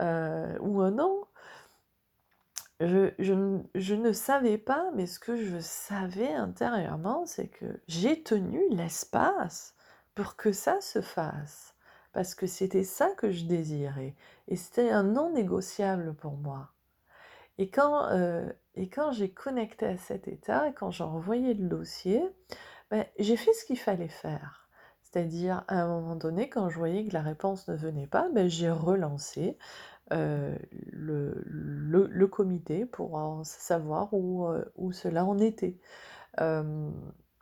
euh, 0.00 0.56
ou 0.60 0.80
un 0.80 0.92
non. 0.92 1.24
Je, 2.80 3.94
ne 3.94 4.12
savais 4.12 4.58
pas, 4.58 4.90
mais 4.94 5.06
ce 5.06 5.20
que 5.20 5.36
je 5.36 5.58
savais 5.60 6.32
intérieurement, 6.32 7.26
c'est 7.26 7.46
que 7.46 7.80
j'ai 7.86 8.22
tenu 8.22 8.60
l'espace 8.70 9.74
pour 10.14 10.36
que 10.36 10.52
ça 10.52 10.80
se 10.80 11.00
fasse. 11.00 11.74
Parce 12.12 12.34
que 12.34 12.46
c'était 12.46 12.84
ça 12.84 13.10
que 13.16 13.30
je 13.30 13.44
désirais. 13.44 14.14
Et 14.48 14.56
c'était 14.56 14.90
un 14.90 15.04
non 15.04 15.30
négociable 15.32 16.14
pour 16.14 16.32
moi. 16.32 16.70
Et 17.58 17.70
quand, 17.70 18.06
euh, 18.10 18.48
quand 18.92 19.12
j'ai 19.12 19.30
connecté 19.30 19.86
à 19.86 19.96
cet 19.96 20.26
état, 20.26 20.68
et 20.68 20.72
quand 20.72 20.90
j'ai 20.90 21.04
envoyé 21.04 21.54
le 21.54 21.68
dossier, 21.68 22.22
ben, 22.90 23.06
j'ai 23.18 23.36
fait 23.36 23.52
ce 23.52 23.64
qu'il 23.64 23.78
fallait 23.78 24.08
faire. 24.08 24.61
C'est-à-dire, 25.12 25.62
à 25.68 25.82
un 25.82 25.88
moment 25.88 26.16
donné, 26.16 26.48
quand 26.48 26.70
je 26.70 26.78
voyais 26.78 27.04
que 27.04 27.12
la 27.12 27.20
réponse 27.20 27.68
ne 27.68 27.74
venait 27.74 28.06
pas, 28.06 28.28
ben, 28.34 28.48
j'ai 28.48 28.70
relancé. 28.70 29.58
Euh, 30.12 30.56
le, 30.92 32.26
comité 32.26 32.86
pour 32.86 33.40
savoir 33.44 34.12
où, 34.12 34.46
euh, 34.46 34.64
où, 34.76 34.92
cela 34.92 35.24
en 35.24 35.38
était. 35.38 35.76
Euh, 36.40 36.90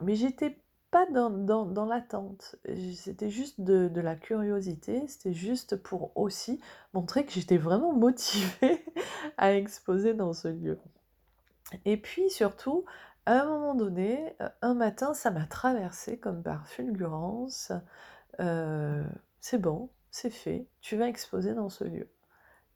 mais 0.00 0.14
j'étais 0.16 0.56
pas 0.90 1.06
dans, 1.06 1.86
l'attente, 1.86 2.56
c'était 2.94 3.30
juste 3.30 3.60
de, 3.60 4.00
la 4.00 4.16
curiosité, 4.16 5.06
c'était 5.06 5.32
juste 5.32 5.76
pour 5.76 6.10
aussi 6.16 6.60
montrer 6.92 7.24
que 7.24 7.32
j'étais 7.32 7.58
vraiment 7.58 7.92
motivée 7.92 8.84
à 9.36 9.54
exposer 9.54 10.14
dans 10.14 10.32
ce 10.32 10.48
lieu. 10.48 10.78
Et 11.84 11.96
puis 11.96 12.30
surtout, 12.30 12.84
à 13.38 13.42
un 13.42 13.46
moment 13.46 13.74
donné, 13.74 14.36
un 14.62 14.74
matin, 14.74 15.14
ça 15.14 15.30
m'a 15.30 15.46
traversé 15.46 16.18
comme 16.18 16.42
par 16.42 16.66
fulgurance. 16.68 17.72
c'est 19.40 19.58
bon, 19.58 19.90
c'est 20.10 20.30
fait, 20.30 20.66
tu 20.80 20.96
vas 20.96 21.08
exposer 21.08 21.54
dans 21.54 21.68
ce 21.68 21.84
lieu 21.84 22.08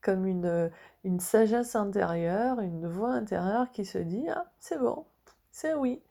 comme 0.05 0.27
une, 0.27 0.71
une 1.03 1.19
sagesse 1.19 1.75
intérieure, 1.75 2.61
une 2.61 2.87
voix 2.87 3.13
intérieure 3.13 3.71
qui 3.73 3.85
se 3.87 3.99
dit 3.99 4.29
Ah, 4.29 4.53
c'est 4.61 4.79
bon, 4.79 5.07
c'est 5.51 5.75
oui. 5.75 6.03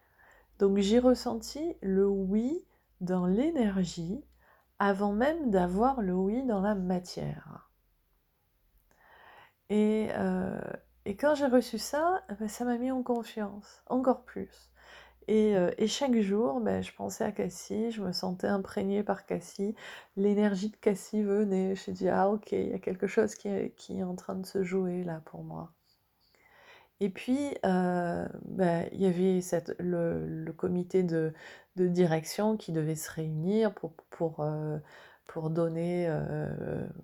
Donc 0.60 0.80
j'ai 0.80 1.00
ressenti 1.00 1.78
le 1.82 2.08
oui 2.08 2.66
dans 3.02 3.28
l'énergie 3.28 4.26
avant 4.80 5.14
même 5.14 5.52
d'avoir 5.52 6.02
le 6.02 6.14
oui 6.14 6.44
dans 6.44 6.62
la 6.62 6.76
matière. 6.76 7.70
Et, 9.70 10.10
euh, 10.14 10.60
et 11.06 11.16
quand 11.16 11.36
j'ai 11.36 11.48
reçu 11.48 11.78
ça, 11.78 12.24
ben, 12.40 12.48
ça 12.48 12.66
m'a 12.66 12.78
mis 12.78 12.92
en 12.92 13.04
confiance, 13.04 13.84
encore 13.88 14.24
plus. 14.24 14.72
Euh, 15.30 15.72
et, 15.78 15.88
chaque 15.88 16.18
jour, 16.20 16.60
ben, 16.60 16.82
je 16.84 16.94
pensais 16.94 17.24
à 17.24 17.32
Cassie, 17.32 17.92
je 17.92 18.02
me 18.02 18.12
sentais 18.12 18.48
imprégnée 18.48 19.04
par 19.04 19.26
Cassie. 19.26 19.76
L'énergie 20.18 20.70
de 20.70 20.76
Cassie 20.78 21.24
venait. 21.24 21.76
Je 21.76 21.92
me 21.92 21.96
dit, 21.96 22.10
ah 22.10 22.30
ok, 22.30 22.52
il 22.52 22.70
y 22.70 22.74
a 22.74 22.80
quelque 22.80 23.08
chose 23.08 23.36
qui 23.36 23.48
est, 23.48 23.74
qui 23.76 24.00
est, 24.00 24.04
en 24.04 24.16
train 24.16 24.36
de 24.36 24.46
se 24.46 24.64
jouer 24.64 25.04
là 25.04 25.22
pour 25.26 25.44
moi. 25.44 25.72
Et 27.00 27.10
puis, 27.10 27.54
euh, 27.66 28.28
ben, 28.46 28.88
il 28.94 29.02
y 29.02 29.06
avait 29.06 29.42
cette, 29.42 29.76
le, 29.80 30.54
comité 30.56 31.04
de, 31.04 31.34
de, 31.76 31.88
direction 31.88 32.56
qui 32.58 32.72
devait 32.72 32.96
se 32.96 33.12
réunir 33.12 33.74
pour, 33.74 33.94
pour, 34.10 34.40
euh, 34.42 34.78
pour, 35.28 35.50
donner, 35.50 36.10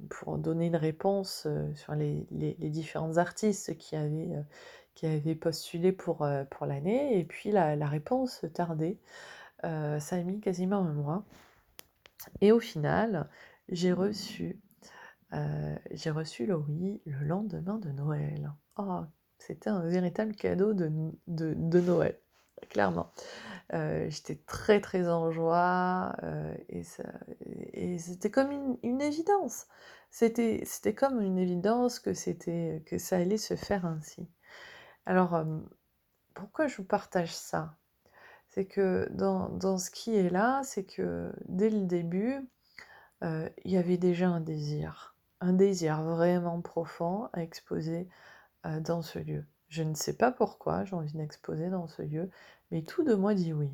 pour 0.10 0.38
donner 0.38 0.68
une 0.68 0.76
réponse 0.76 1.48
sur 1.76 1.96
les, 1.96 2.28
les, 2.32 2.56
les 2.60 2.70
différents 2.70 3.18
artistes 3.18 3.78
qui 3.78 3.96
avaient 3.96 4.44
qui 5.00 5.06
avait 5.06 5.36
postulé 5.36 5.94
pour, 5.94 6.24
euh, 6.24 6.44
pour 6.44 6.66
l'année, 6.66 7.18
et 7.18 7.24
puis 7.24 7.52
la, 7.52 7.78
la 7.78 7.88
réponse 7.88 8.46
tardait. 8.54 8.98
Euh, 9.64 9.98
ça 10.02 10.18
a 10.18 10.24
mis 10.24 10.42
quasiment 10.42 10.80
un 10.80 10.92
mois. 10.92 11.24
Et 12.42 12.52
au 12.52 12.60
final, 12.60 13.30
j'ai 13.70 13.94
reçu, 13.94 14.60
euh, 15.32 15.78
reçu 16.08 16.46
le 16.46 16.58
oui 16.58 17.02
le 17.06 17.26
lendemain 17.26 17.78
de 17.78 17.92
Noël. 17.92 18.52
Oh, 18.78 19.04
c'était 19.38 19.70
un 19.70 19.88
véritable 19.88 20.36
cadeau 20.36 20.74
de, 20.74 20.92
de, 21.28 21.54
de 21.56 21.80
Noël, 21.80 22.20
clairement. 22.70 23.14
J'étais 23.72 24.40
très 24.48 24.82
très 24.82 25.10
en 25.10 25.32
joie 25.32 26.16
et, 26.70 26.84
et 27.74 27.98
c'était 28.00 28.32
comme 28.32 28.52
une, 28.52 28.78
une 28.84 29.02
évidence. 29.02 29.68
C'était 30.12 30.96
comme 30.96 31.22
une 31.22 31.38
évidence 31.38 32.00
que, 32.00 32.12
que 32.80 32.98
ça 32.98 33.18
allait 33.18 33.38
se 33.38 33.56
faire 33.56 33.86
ainsi. 33.86 34.28
Alors, 35.06 35.44
pourquoi 36.34 36.68
je 36.68 36.78
vous 36.78 36.84
partage 36.84 37.36
ça? 37.36 37.76
C'est 38.48 38.66
que 38.66 39.08
dans, 39.12 39.78
ce 39.78 39.92
qui 39.92 40.16
est 40.16 40.30
là, 40.30 40.62
c'est 40.64 40.84
que 40.84 41.32
dès 41.48 41.70
le 41.70 41.86
début, 41.86 42.50
il 43.22 43.72
y 43.72 43.78
avait 43.78 43.98
déjà 43.98 44.30
un 44.30 44.42
désir, 44.42 45.16
un 45.42 45.54
désir 45.54 46.02
vraiment 46.02 46.60
profond 46.62 47.30
à 47.34 47.44
exposer 47.44 48.08
dans 48.64 49.04
ce 49.04 49.20
lieu. 49.20 49.46
Je 49.68 49.84
ne 49.84 49.94
sais 49.94 50.18
pas 50.18 50.32
pourquoi 50.32 50.84
j'ai 50.86 50.96
envie 50.96 51.14
d'exposer 51.14 51.70
dans 51.70 51.88
ce 51.88 52.02
lieu, 52.02 52.32
mais 52.72 52.84
tout 52.84 53.04
de 53.04 53.16
moi 53.16 53.34
dit 53.34 53.54
oui. 53.54 53.72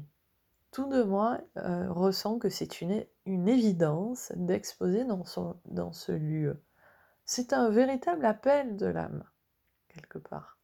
Tout 0.72 0.88
de 0.88 1.04
moi 1.04 1.40
ressent 1.56 2.38
que 2.38 2.50
c'est 2.50 2.82
une, 2.82 3.06
une, 3.26 3.48
évidence 3.48 4.34
d'exposer 4.36 5.06
dans, 5.06 5.24
dans 5.66 5.94
ce 5.94 6.12
lieu. 6.12 6.62
C'est 7.24 7.54
un 7.54 7.70
véritable 7.70 8.26
appel 8.26 8.76
de 8.76 8.86
l'âme, 8.86 9.24
quelque 9.88 10.18
part. 10.18 10.56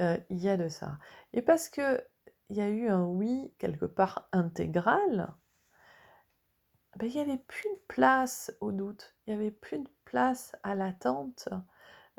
Euh, 0.00 0.18
il 0.28 0.38
y 0.38 0.48
a 0.48 0.56
de 0.56 0.68
ça. 0.68 0.98
Et 1.32 1.40
parce 1.40 1.68
qu'il 1.68 2.04
y 2.50 2.60
a 2.60 2.68
eu 2.68 2.88
un 2.88 3.04
oui 3.04 3.54
quelque 3.58 3.86
part 3.86 4.28
intégral, 4.32 5.32
ben, 6.96 7.06
il 7.06 7.14
n'y 7.14 7.20
avait 7.20 7.38
plus 7.38 7.70
de 7.70 7.80
place 7.88 8.52
au 8.60 8.72
doute, 8.72 9.14
il 9.26 9.34
n'y 9.34 9.40
avait 9.40 9.50
plus 9.50 9.78
de 9.78 9.88
place 10.04 10.54
à 10.62 10.74
l'attente. 10.74 11.48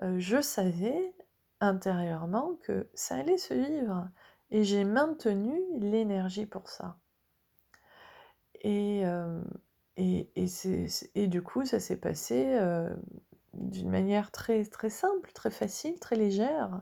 je 0.01 0.41
savais 0.41 1.13
intérieurement 1.59 2.55
que 2.63 2.87
ça 2.93 3.15
allait 3.15 3.37
se 3.37 3.53
vivre 3.53 4.07
et 4.51 4.63
j'ai 4.63 4.83
maintenu 4.83 5.59
l'énergie 5.79 6.45
pour 6.45 6.69
ça. 6.69 6.97
Et, 8.61 9.03
et, 9.97 10.29
et, 11.15 11.27
du 11.27 11.41
coup, 11.41 11.65
ça 11.65 11.79
s'est 11.79 11.97
passé 11.97 12.59
d'une 13.53 13.89
manière 13.89 14.31
très, 14.31 14.63
très 14.65 14.89
simple, 14.89 15.31
très 15.33 15.51
facile, 15.51 15.99
très 15.99 16.15
légère, 16.15 16.81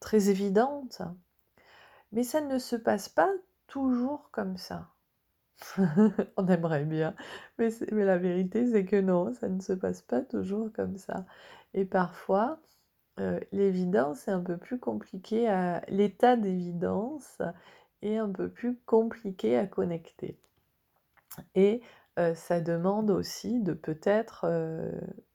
très 0.00 0.30
évidente. 0.30 1.02
Mais 2.12 2.22
ça 2.22 2.40
ne 2.40 2.58
se 2.58 2.76
passe 2.76 3.08
pas 3.08 3.30
toujours 3.66 4.30
comme 4.30 4.56
ça. 4.56 4.88
On 6.36 6.46
aimerait 6.46 6.84
bien, 6.84 7.14
mais, 7.58 7.70
mais 7.90 8.04
la 8.04 8.16
vérité 8.16 8.70
c'est 8.70 8.84
que 8.84 9.00
non, 9.00 9.34
ça 9.34 9.48
ne 9.48 9.60
se 9.60 9.72
passe 9.72 10.02
pas 10.02 10.22
toujours 10.22 10.72
comme 10.72 10.96
ça. 10.96 11.26
Et 11.74 11.84
parfois, 11.84 12.60
euh, 13.20 13.40
l'évidence 13.52 14.28
est 14.28 14.32
un 14.32 14.40
peu 14.40 14.56
plus 14.56 14.78
compliqué 14.78 15.48
à 15.48 15.82
l'état 15.88 16.36
d'évidence 16.36 17.42
est 18.02 18.16
un 18.16 18.30
peu 18.30 18.48
plus 18.48 18.76
compliqué 18.86 19.56
à 19.56 19.66
connecter. 19.66 20.38
Et 21.54 21.82
euh, 22.18 22.34
ça 22.34 22.60
demande 22.60 23.10
aussi 23.10 23.60
de 23.60 23.72
peut-être 23.72 24.44
euh, 24.44 24.92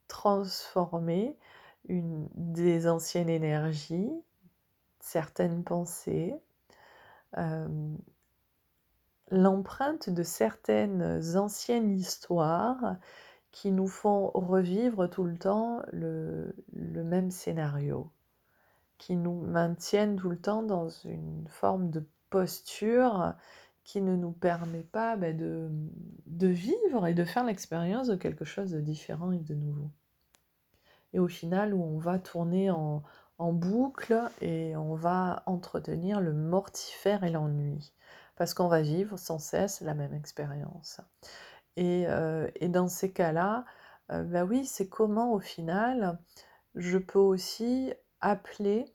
transformer 0.07 1.37
une, 1.87 2.29
des 2.35 2.87
anciennes 2.87 3.29
énergies, 3.29 4.11
certaines 4.99 5.63
pensées, 5.63 6.33
l'empreinte 9.31 10.09
de 10.09 10.21
certaines 10.23 11.35
anciennes 11.35 11.91
histoires 11.91 12.95
qui 13.53 13.72
nous 13.72 13.88
font 13.88 14.31
revivre 14.33 15.07
tout 15.07 15.24
le 15.24 15.38
temps 15.38 15.83
le, 15.93 16.53
même 16.74 17.29
scénario, 17.29 18.12
qui 18.98 19.15
nous 19.15 19.39
maintiennent 19.41 20.17
tout 20.17 20.29
le 20.29 20.39
temps 20.39 20.63
dans 20.63 20.89
une 20.89 21.45
forme 21.48 21.91
de 21.91 22.03
posture 22.31 23.36
qui 23.83 24.01
ne 24.01 24.15
nous 24.15 24.31
permet 24.31 24.83
pas 24.83 25.15
de, 25.17 25.69
de, 26.25 26.48
vivre 26.48 27.05
et 27.05 27.13
de 27.13 27.24
faire 27.24 27.43
l'expérience 27.43 28.07
de 28.07 28.15
quelque 28.15 28.43
chose 28.43 28.72
de 28.72 28.81
différent 28.81 29.31
et 29.31 29.39
de 29.39 29.53
nouveau. 29.53 29.91
Et 31.13 31.19
au 31.19 31.27
final, 31.27 31.75
où 31.75 31.83
on 31.83 32.00
va 32.00 32.17
tourner 32.17 32.72
en, 32.72 33.03
en 33.38 33.53
boucle 33.53 34.19
et 34.41 34.75
on 34.75 34.95
va 34.95 35.43
entretenir 35.45 36.22
le 36.22 36.33
mortifère 36.33 37.24
et 37.24 37.29
l'ennui, 37.29 37.93
parce 38.36 38.55
qu'on 38.55 38.67
va 38.67 38.81
vivre 38.81 39.17
sans 39.19 39.38
cesse 39.38 39.81
la 39.81 39.93
même 39.93 40.15
expérience. 40.15 41.01
Et, 41.75 42.06
et 42.56 42.70
dans 42.70 42.88
ces 42.88 43.12
cas-là, 43.12 43.65
euh, 44.12 44.24
bah 44.24 44.44
oui, 44.44 44.65
c'est 44.65 44.88
comment 44.88 45.34
au 45.34 45.39
final 45.39 46.20
je 46.75 46.98
peux 46.98 47.20
aussi 47.20 47.94
appeler 48.20 48.86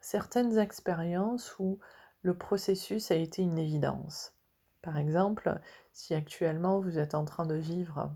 certaines 0.00 0.58
expériences 0.58 1.58
où 1.58 1.78
le 2.22 2.36
processus 2.36 3.10
a 3.10 3.16
été 3.16 3.42
une 3.42 3.58
évidence. 3.58 4.34
Par 4.82 4.98
exemple, 4.98 5.60
si 5.92 6.14
actuellement 6.14 6.80
vous 6.80 6.98
êtes 6.98 7.14
en 7.14 7.24
train 7.24 7.46
de 7.46 7.54
vivre 7.54 8.12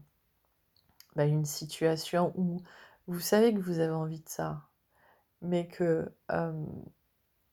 bah, 1.17 1.25
une 1.25 1.45
situation 1.45 2.33
où 2.37 2.63
vous 3.09 3.21
savez 3.21 3.53
que 3.53 3.61
vous 3.61 3.81
avez 3.81 3.93
envie 3.93 4.21
de 4.21 4.29
ça, 4.29 4.69
mais 5.43 5.67
que 5.67 6.13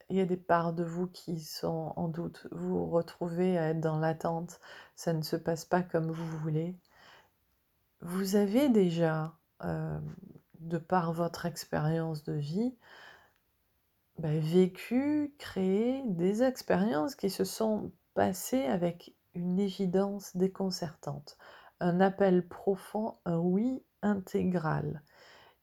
il 0.10 0.18
y 0.18 0.22
a 0.22 0.26
des 0.26 0.38
parts 0.38 0.74
de 0.74 0.84
vous 0.84 1.08
qui 1.08 1.40
sont 1.40 1.94
en 1.96 2.08
doute, 2.08 2.48
vous 2.52 2.86
vous 2.86 2.90
retrouvez 2.90 3.58
à 3.58 3.70
être 3.70 3.82
dans 3.82 4.00
l'attente, 4.00 4.60
ça 4.96 5.14
ne 5.14 5.22
se 5.22 5.36
passe 5.36 5.66
pas 5.66 5.84
comme 5.84 6.12
vous 6.12 6.38
voulez. 6.40 6.76
Vous 8.02 8.36
avez 8.36 8.70
déjà, 8.70 9.34
de 9.62 10.78
par 10.78 11.14
votre 11.14 11.46
expérience 11.46 12.24
de 12.24 12.34
vie, 12.34 12.76
bah, 14.20 14.40
vécu, 14.40 15.34
créé 15.38 16.04
des 16.06 16.42
expériences 16.42 17.16
qui 17.16 17.30
se 17.30 17.44
sont 17.44 17.92
passées 18.14 18.66
avec 18.66 19.14
une 19.36 19.60
évidence 19.60 20.36
déconcertante, 20.36 21.38
un 21.80 22.00
appel 22.02 22.48
profond, 22.48 23.18
un 23.26 23.38
oui 23.38 23.84
intégral 24.02 25.04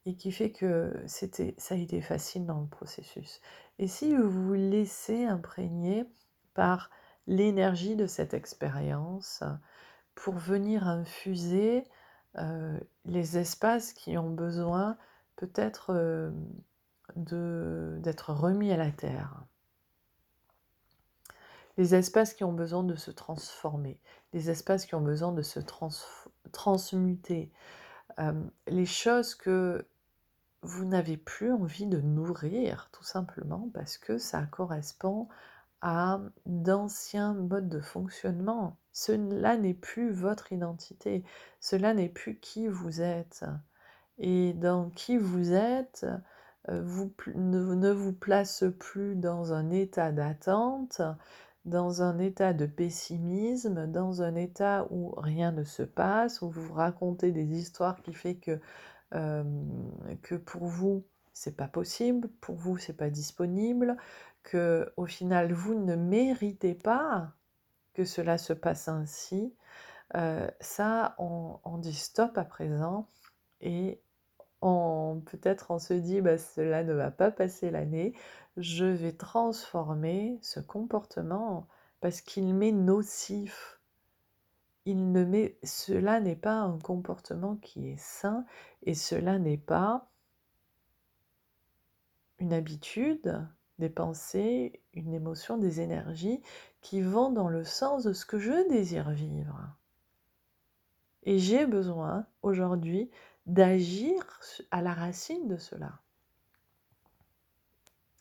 et 0.06 0.16
qui 0.16 0.32
fait 0.32 0.50
que 0.52 0.92
c'était, 1.06 1.54
ça 1.58 1.74
a 1.74 1.78
été 1.78 2.00
facile 2.00 2.44
dans 2.46 2.60
le 2.60 2.66
processus. 2.66 3.40
Et 3.78 3.88
si 3.88 4.14
vous 4.14 4.30
vous 4.30 4.54
laissez 4.54 5.24
imprégner 5.24 6.04
par 6.52 6.90
l'énergie 7.26 7.96
de 7.96 8.06
cette 8.06 8.34
expérience 8.34 9.42
pour 10.14 10.34
venir 10.34 10.86
infuser 10.86 11.84
euh, 12.36 12.78
les 13.04 13.38
espaces 13.38 13.92
qui 13.92 14.18
ont 14.18 14.30
besoin 14.30 14.96
peut-être 15.36 15.90
euh, 15.90 16.30
d'être 17.16 18.32
remis 18.32 18.72
à 18.72 18.76
la 18.76 18.90
terre. 18.90 19.44
Les 21.76 21.94
espaces 21.94 22.34
qui 22.34 22.44
ont 22.44 22.52
besoin 22.52 22.84
de 22.84 22.94
se 22.94 23.10
transformer, 23.10 23.98
les 24.32 24.50
espaces 24.50 24.86
qui 24.86 24.94
ont 24.94 25.00
besoin 25.00 25.32
de 25.32 25.42
se 25.42 25.58
transmuter, 26.52 27.50
euh, 28.20 28.32
les 28.68 28.86
choses 28.86 29.34
que 29.34 29.84
vous 30.64 30.84
n'avez 30.86 31.16
plus 31.16 31.52
envie 31.52 31.86
de 31.86 32.00
nourrir, 32.00 32.88
tout 32.92 33.04
simplement 33.04 33.68
parce 33.74 33.98
que 33.98 34.18
ça 34.18 34.42
correspond 34.50 35.28
à 35.82 36.20
d'anciens 36.46 37.34
modes 37.34 37.68
de 37.68 37.80
fonctionnement. 37.80 38.78
Cela 38.92 39.56
n'est 39.58 39.74
plus 39.74 40.10
votre 40.12 40.52
identité, 40.52 41.22
cela 41.60 41.92
n'est 41.92 42.08
plus 42.08 42.38
qui 42.40 42.68
vous 42.68 43.02
êtes. 43.02 43.44
Et 44.18 44.54
dans 44.54 44.88
qui 44.90 45.18
vous 45.18 45.52
êtes, 45.52 46.06
euh, 46.70 46.82
vous 46.82 47.12
ne, 47.34 47.90
vous 47.90 48.12
place 48.14 48.64
plus 48.78 49.16
dans 49.16 49.52
un 49.52 49.70
état 49.70 50.12
d'attente, 50.12 51.02
dans 51.66 52.02
un 52.02 52.18
état 52.18 52.54
de 52.54 52.66
pessimisme, 52.66 53.86
dans 53.86 54.22
un 54.22 54.36
état 54.36 54.86
où 54.90 55.14
rien 55.16 55.52
ne 55.52 55.64
se 55.64 55.82
passe, 55.82 56.40
où 56.40 56.48
vous 56.48 56.72
racontez 56.72 57.32
des 57.32 57.58
histoires 57.58 58.00
qui 58.02 58.14
fait 58.14 58.36
que 58.36 58.60
que 59.14 60.34
pour 60.34 60.66
vous, 60.66 61.04
c'est 61.32 61.56
pas 61.56 61.68
possible, 61.68 62.28
pour 62.40 62.56
vous, 62.56 62.78
c'est 62.78 62.96
pas 62.96 63.10
disponible, 63.10 63.96
que 64.42 64.92
au 64.96 65.06
final, 65.06 65.52
vous 65.52 65.74
ne 65.74 65.96
méritez 65.96 66.74
pas 66.74 67.32
que 67.94 68.04
cela 68.04 68.38
se 68.38 68.52
passe 68.52 68.88
ainsi, 68.88 69.54
ça, 70.60 71.14
on, 71.18 71.78
dit 71.78 71.94
stop 71.94 72.38
à 72.38 72.44
présent 72.44 73.08
et 73.60 74.00
peut-être 74.60 75.70
on 75.70 75.78
se 75.78 75.94
dit 75.94 76.20
bah, 76.20 76.38
cela 76.38 76.84
ne 76.84 76.94
va 76.94 77.10
pas 77.10 77.30
passer 77.30 77.70
l'année, 77.70 78.14
je 78.56 78.84
vais 78.84 79.12
transformer 79.12 80.38
ce 80.42 80.60
comportement 80.60 81.68
parce 82.00 82.20
qu'il 82.20 82.54
m'est 82.54 82.72
nocif 82.72 83.80
il 84.86 85.12
ne 85.12 85.24
met, 85.24 85.56
cela 85.62 86.20
n'est 86.20 86.36
pas 86.36 86.56
un 86.56 86.78
comportement 86.78 87.56
qui 87.56 87.88
est 87.88 88.00
sain 88.00 88.44
et 88.82 88.94
cela 88.94 89.38
n'est 89.38 89.58
pas 89.58 90.08
une 92.38 92.52
habitude, 92.52 93.46
des 93.78 93.88
pensées, 93.88 94.80
une 94.92 95.14
émotion, 95.14 95.56
des 95.58 95.80
énergies 95.80 96.42
qui 96.80 97.00
vont 97.00 97.30
dans 97.30 97.48
le 97.48 97.64
sens 97.64 98.04
de 98.04 98.12
ce 98.12 98.26
que 98.26 98.38
je 98.38 98.68
désire 98.68 99.10
vivre. 99.10 99.58
Et 101.24 101.38
j'ai 101.38 101.66
besoin 101.66 102.26
aujourd'hui 102.42 103.10
d'agir 103.46 104.40
à 104.70 104.82
la 104.82 104.92
racine 104.92 105.48
de 105.48 105.56
cela. 105.56 106.00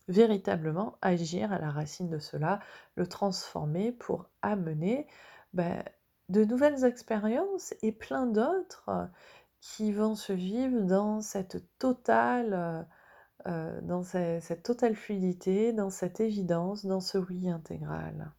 Véritablement 0.08 0.98
agir 1.02 1.52
à 1.52 1.60
la 1.60 1.70
racine 1.70 2.10
de 2.10 2.20
cela, 2.20 2.60
le 2.96 3.08
transformer 3.08 3.92
pour 3.92 4.30
amener 4.42 5.08
ben, 5.54 5.84
de 6.30 6.46
nouvelles 6.46 6.86
expériences 6.86 7.74
et 7.82 7.92
plein 7.92 8.26
d'autres 8.26 8.90
euh, 8.90 9.06
qui 9.60 9.92
vont 9.92 10.16
se 10.16 10.34
vivre 10.34 10.82
dans 10.82 11.22
cette 11.22 11.64
totale, 11.80 12.86
euh, 13.48 13.82
euh, 13.86 14.40
cette, 14.42 14.64
totale 14.64 14.96
fluidité, 14.96 15.74
dans 15.74 15.90
cette 15.90 16.20
évidence, 16.20 16.86
dans 16.86 17.02
ce 17.02 17.18
oui 17.18 17.50
intégral. 17.50 18.32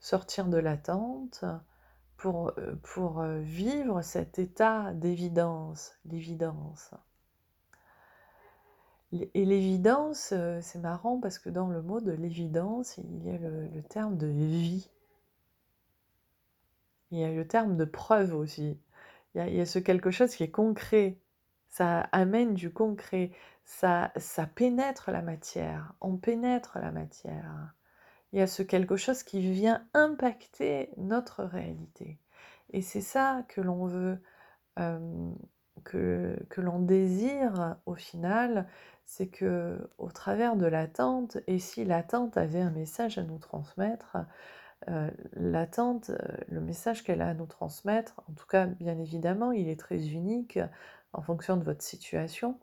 Sortir 0.00 0.48
de 0.48 0.58
l'attente 0.58 1.44
pour, 2.16 2.52
pour 2.82 3.22
vivre 3.22 4.02
cet 4.02 4.38
état 4.38 4.92
d'évidence, 4.92 5.92
l'évidence. 6.04 6.92
Et 9.12 9.44
l'évidence, 9.44 10.34
c'est 10.60 10.78
marrant 10.80 11.20
parce 11.20 11.38
que 11.38 11.50
dans 11.50 11.68
le 11.68 11.82
mot 11.82 12.00
de 12.00 12.12
l'évidence, 12.12 12.98
il 12.98 13.24
y 13.24 13.30
a 13.30 13.38
le 13.38 13.82
terme 13.82 14.16
de 14.16 14.26
vie. 14.26 14.88
Il 17.12 17.18
y 17.18 17.24
a 17.24 17.30
le 17.30 17.46
terme 17.46 17.76
de 17.76 17.84
preuve 17.84 18.34
aussi. 18.34 18.80
Il 19.34 19.54
y 19.54 19.60
a, 19.60 19.66
ce 19.66 19.78
quelque 19.78 20.10
chose 20.10 20.34
qui 20.34 20.44
est 20.44 20.50
concret. 20.50 21.18
Ça 21.68 22.00
amène 22.12 22.54
du 22.54 22.72
concret. 22.72 23.30
Ça, 23.64 24.12
ça 24.16 24.46
pénètre 24.46 25.10
la 25.10 25.22
matière. 25.22 25.94
On 26.00 26.16
pénètre 26.16 26.78
la 26.80 26.90
matière. 26.90 27.74
Il 28.32 28.38
y 28.38 28.42
a 28.42 28.46
ce 28.46 28.62
quelque 28.62 28.96
chose 28.96 29.22
qui 29.22 29.40
vient 29.40 29.86
impacter 29.92 30.90
notre 30.96 31.44
réalité. 31.44 32.18
Et 32.70 32.80
c'est 32.80 33.02
ça 33.02 33.44
que 33.48 33.60
l'on 33.60 33.84
veut, 33.84 34.18
que, 35.84 36.36
que 36.48 36.60
l'on 36.62 36.78
désire 36.78 37.76
au 37.84 37.94
final, 37.94 38.66
c'est 39.04 39.28
que 39.28 39.90
au 39.98 40.10
travers 40.10 40.56
de 40.56 40.66
l'attente, 40.66 41.36
et 41.46 41.58
si 41.58 41.84
l'attente 41.84 42.38
avait 42.38 42.62
un 42.62 42.70
message 42.70 43.18
à 43.18 43.22
nous 43.22 43.38
transmettre, 43.38 44.16
euh, 44.88 45.10
l'attente, 45.34 46.10
euh, 46.10 46.36
le 46.48 46.60
message 46.60 47.04
qu'elle 47.04 47.22
a 47.22 47.28
à 47.28 47.34
nous 47.34 47.46
transmettre, 47.46 48.22
en 48.28 48.32
tout 48.32 48.46
cas, 48.46 48.66
bien 48.66 48.98
évidemment, 48.98 49.52
il 49.52 49.68
est 49.68 49.78
très 49.78 50.08
unique 50.08 50.58
en 51.12 51.22
fonction 51.22 51.56
de 51.56 51.64
votre 51.64 51.82
situation. 51.82 52.58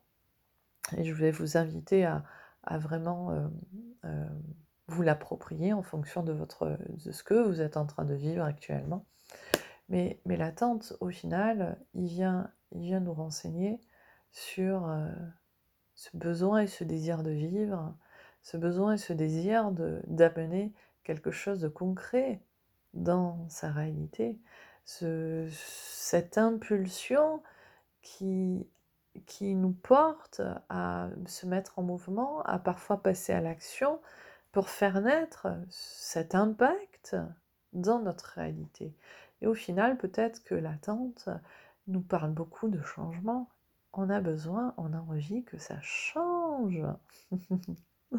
Et 0.97 1.03
je 1.03 1.13
vais 1.13 1.31
vous 1.31 1.57
inviter 1.57 2.05
à, 2.05 2.23
vraiment 2.77 3.49
euh, 4.03 4.27
vous 4.87 5.01
l'approprier 5.01 5.73
en 5.73 5.81
fonction 5.81 6.23
de, 6.23 6.33
votre, 6.33 6.77
ce 6.97 7.23
que 7.23 7.35
vous 7.35 7.61
êtes 7.61 7.77
en 7.77 7.85
train 7.85 8.05
de 8.05 8.13
vivre 8.13 8.43
actuellement. 8.43 9.05
Mais, 9.87 10.19
mais 10.25 10.37
l'attente, 10.37 10.93
au 10.99 11.09
final, 11.09 11.79
il 11.93 12.07
vient, 12.07 12.51
il 12.71 12.81
vient 12.81 12.99
nous 12.99 13.13
renseigner 13.13 13.79
sur 14.31 14.87
ce 15.95 16.15
besoin 16.15 16.61
et 16.61 16.67
ce 16.67 16.83
désir 16.83 17.23
de 17.23 17.31
vivre, 17.31 17.95
ce 18.41 18.57
besoin 18.57 18.93
et 18.93 18.97
ce 18.97 19.13
désir 19.13 19.71
d'amener 19.71 20.73
quelque 21.03 21.31
chose 21.31 21.59
de 21.59 21.67
concret 21.67 22.41
dans 22.93 23.47
sa 23.49 23.71
réalité, 23.71 24.39
cette 24.85 26.37
impulsion 26.37 27.43
qui, 28.01 28.67
qui 29.25 29.55
nous 29.55 29.71
porte 29.71 30.41
à 30.69 31.09
se 31.27 31.45
mettre 31.45 31.79
en 31.79 31.83
mouvement, 31.83 32.41
à 32.43 32.59
parfois 32.59 33.01
passer 33.01 33.33
à 33.33 33.41
l'action 33.41 34.01
pour 34.51 34.69
faire 34.69 35.01
naître 35.01 35.47
cet 35.69 36.33
impact 36.33 37.15
dans 37.73 37.99
notre 37.99 38.25
réalité. 38.25 38.95
Et 39.41 39.47
au 39.47 39.53
final, 39.53 39.97
peut-être 39.97 40.43
que 40.43 40.55
l'attente 40.55 41.29
nous 41.87 42.01
parle 42.01 42.31
beaucoup 42.31 42.69
de 42.69 42.81
changement. 42.81 43.49
On 43.93 44.09
a 44.09 44.21
besoin, 44.21 44.73
on 44.77 44.93
a 44.93 44.99
envie 44.99 45.43
que 45.43 45.57
ça 45.57 45.79
change. 45.81 46.83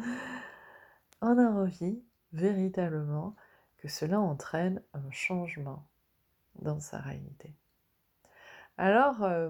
on 1.21 1.37
a 1.37 1.45
envie 1.45 2.01
véritablement 2.33 3.35
que 3.77 3.87
cela 3.87 4.19
entraîne 4.19 4.81
un 4.93 5.09
changement 5.11 5.85
dans 6.55 6.79
sa 6.79 6.99
réalité. 6.99 7.53
Alors, 8.77 9.23
euh, 9.23 9.49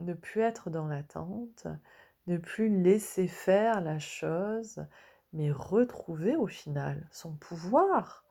ne 0.00 0.14
plus 0.14 0.40
être 0.40 0.70
dans 0.70 0.86
l'attente, 0.86 1.66
ne 2.26 2.36
plus 2.36 2.68
laisser 2.68 3.28
faire 3.28 3.80
la 3.80 3.98
chose, 3.98 4.84
mais 5.32 5.50
retrouver 5.50 6.36
au 6.36 6.46
final 6.46 7.08
son 7.10 7.32
pouvoir. 7.32 8.24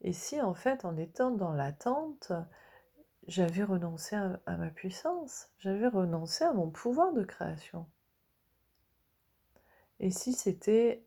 Et 0.00 0.12
si 0.12 0.40
en 0.40 0.54
fait, 0.54 0.84
en 0.84 0.96
étant 0.96 1.30
dans 1.30 1.52
l'attente, 1.52 2.32
j'avais 3.26 3.64
renoncé 3.64 4.16
à 4.16 4.56
ma 4.56 4.70
puissance, 4.70 5.50
j'avais 5.58 5.88
renoncé 5.88 6.44
à 6.44 6.52
mon 6.52 6.70
pouvoir 6.70 7.12
de 7.12 7.24
création. 7.24 7.86
Et 10.00 10.10
si 10.10 10.32
c'était 10.32 11.04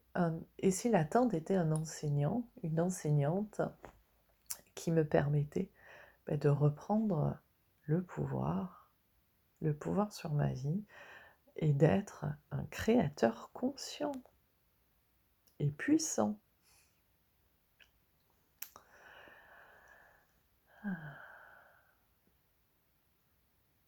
et 0.58 0.72
si 0.72 0.90
l'attente 0.90 1.34
était 1.34 1.56
un 1.56 1.72
enseignant, 1.72 2.48
une 2.64 2.82
enseignante 2.82 3.62
qui 4.76 4.92
me 4.92 5.06
permettait 5.06 5.70
bah, 6.28 6.38
de 6.38 6.50
reprendre 6.50 7.38
le 7.84 8.04
pouvoir, 8.04 8.90
le 9.62 9.74
pouvoir 9.74 10.14
sur 10.14 10.34
ma 10.34 10.52
vie 10.52 10.84
et 11.58 11.74
d'être 11.74 12.26
un 12.52 12.64
créateur 12.66 13.52
conscient 13.54 14.12
et 15.60 15.70
puissant. 15.70 16.38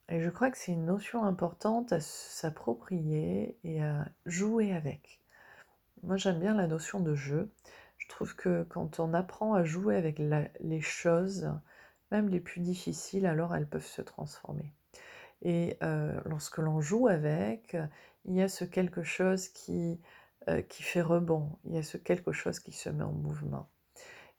Et 0.09 0.21
je 0.21 0.29
crois 0.29 0.51
que 0.51 0.57
c'est 0.57 0.73
une 0.73 0.85
notion 0.85 1.23
importante 1.23 1.91
à 1.91 1.99
s'approprier 1.99 3.57
et 3.63 3.81
à 3.81 4.07
jouer 4.25 4.71
avec. 4.73 5.22
Moi, 6.03 6.17
j'aime 6.17 6.39
bien 6.39 6.53
la 6.53 6.67
notion 6.67 6.99
de 6.99 7.15
jeu. 7.15 7.49
Je 7.97 8.09
trouve 8.09 8.35
que 8.35 8.63
quand 8.63 8.99
on 8.99 9.13
apprend 9.13 9.53
à 9.53 9.63
jouer 9.63 9.95
avec 9.95 10.19
les 10.59 10.81
choses, 10.81 11.49
même 12.11 12.27
les 12.27 12.41
plus 12.41 12.59
difficiles, 12.59 13.25
alors 13.25 13.55
elles 13.55 13.67
peuvent 13.67 13.85
se 13.85 14.01
transformer. 14.01 14.73
Et 15.43 15.77
euh, 15.81 16.19
lorsque 16.25 16.57
l'on 16.57 16.81
joue 16.81 17.07
avec, 17.07 17.77
il 18.25 18.35
y 18.35 18.41
a 18.41 18.49
ce 18.49 18.65
quelque 18.65 19.03
chose 19.03 19.47
qui, 19.47 20.01
euh, 20.49 20.61
qui 20.61 20.83
fait 20.83 21.01
rebond, 21.01 21.57
il 21.63 21.75
y 21.75 21.77
a 21.77 21.83
ce 21.83 21.97
quelque 21.97 22.33
chose 22.33 22.59
qui 22.59 22.73
se 22.73 22.89
met 22.89 23.03
en 23.03 23.13
mouvement. 23.13 23.69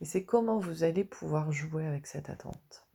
Et 0.02 0.04
c'est 0.04 0.24
comment 0.24 0.58
vous 0.58 0.84
allez 0.84 1.04
pouvoir 1.04 1.50
jouer 1.50 1.86
avec 1.86 2.06
cette 2.06 2.28
attente. 2.28 2.86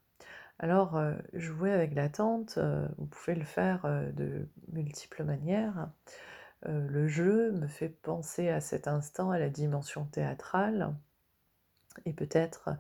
Alors, 0.60 0.96
euh, 0.96 1.16
jouer 1.34 1.72
avec 1.72 1.96
l'attente, 1.96 2.60
vous 3.00 3.08
pouvez 3.08 3.34
le 3.34 3.46
faire 3.46 3.88
de 4.14 4.48
multiples 4.72 5.24
manières. 5.24 5.90
Euh, 6.68 6.88
le 6.90 7.08
jeu 7.08 7.52
me 7.52 7.68
fait 7.68 7.90
penser 7.90 8.50
à 8.50 8.60
cet 8.60 8.88
instant 8.88 9.32
à 9.32 9.40
la 9.40 9.50
dimension 9.50 10.06
théâtrale 10.06 10.94
et 12.06 12.14
peut-être 12.14 12.72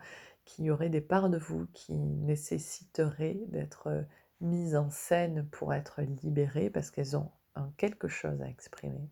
qu'il 0.45 0.65
y 0.65 0.71
aurait 0.71 0.89
des 0.89 1.01
parts 1.01 1.29
de 1.29 1.37
vous 1.37 1.67
qui 1.73 1.93
nécessiteraient 1.93 3.39
d'être 3.47 3.87
euh, 3.87 4.01
mises 4.41 4.75
en 4.75 4.89
scène 4.89 5.47
pour 5.47 5.73
être 5.73 6.01
libérées 6.01 6.69
parce 6.69 6.91
qu'elles 6.91 7.17
ont 7.17 7.31
quelque 7.75 8.07
chose 8.07 8.41
à 8.41 8.47
exprimer, 8.47 9.09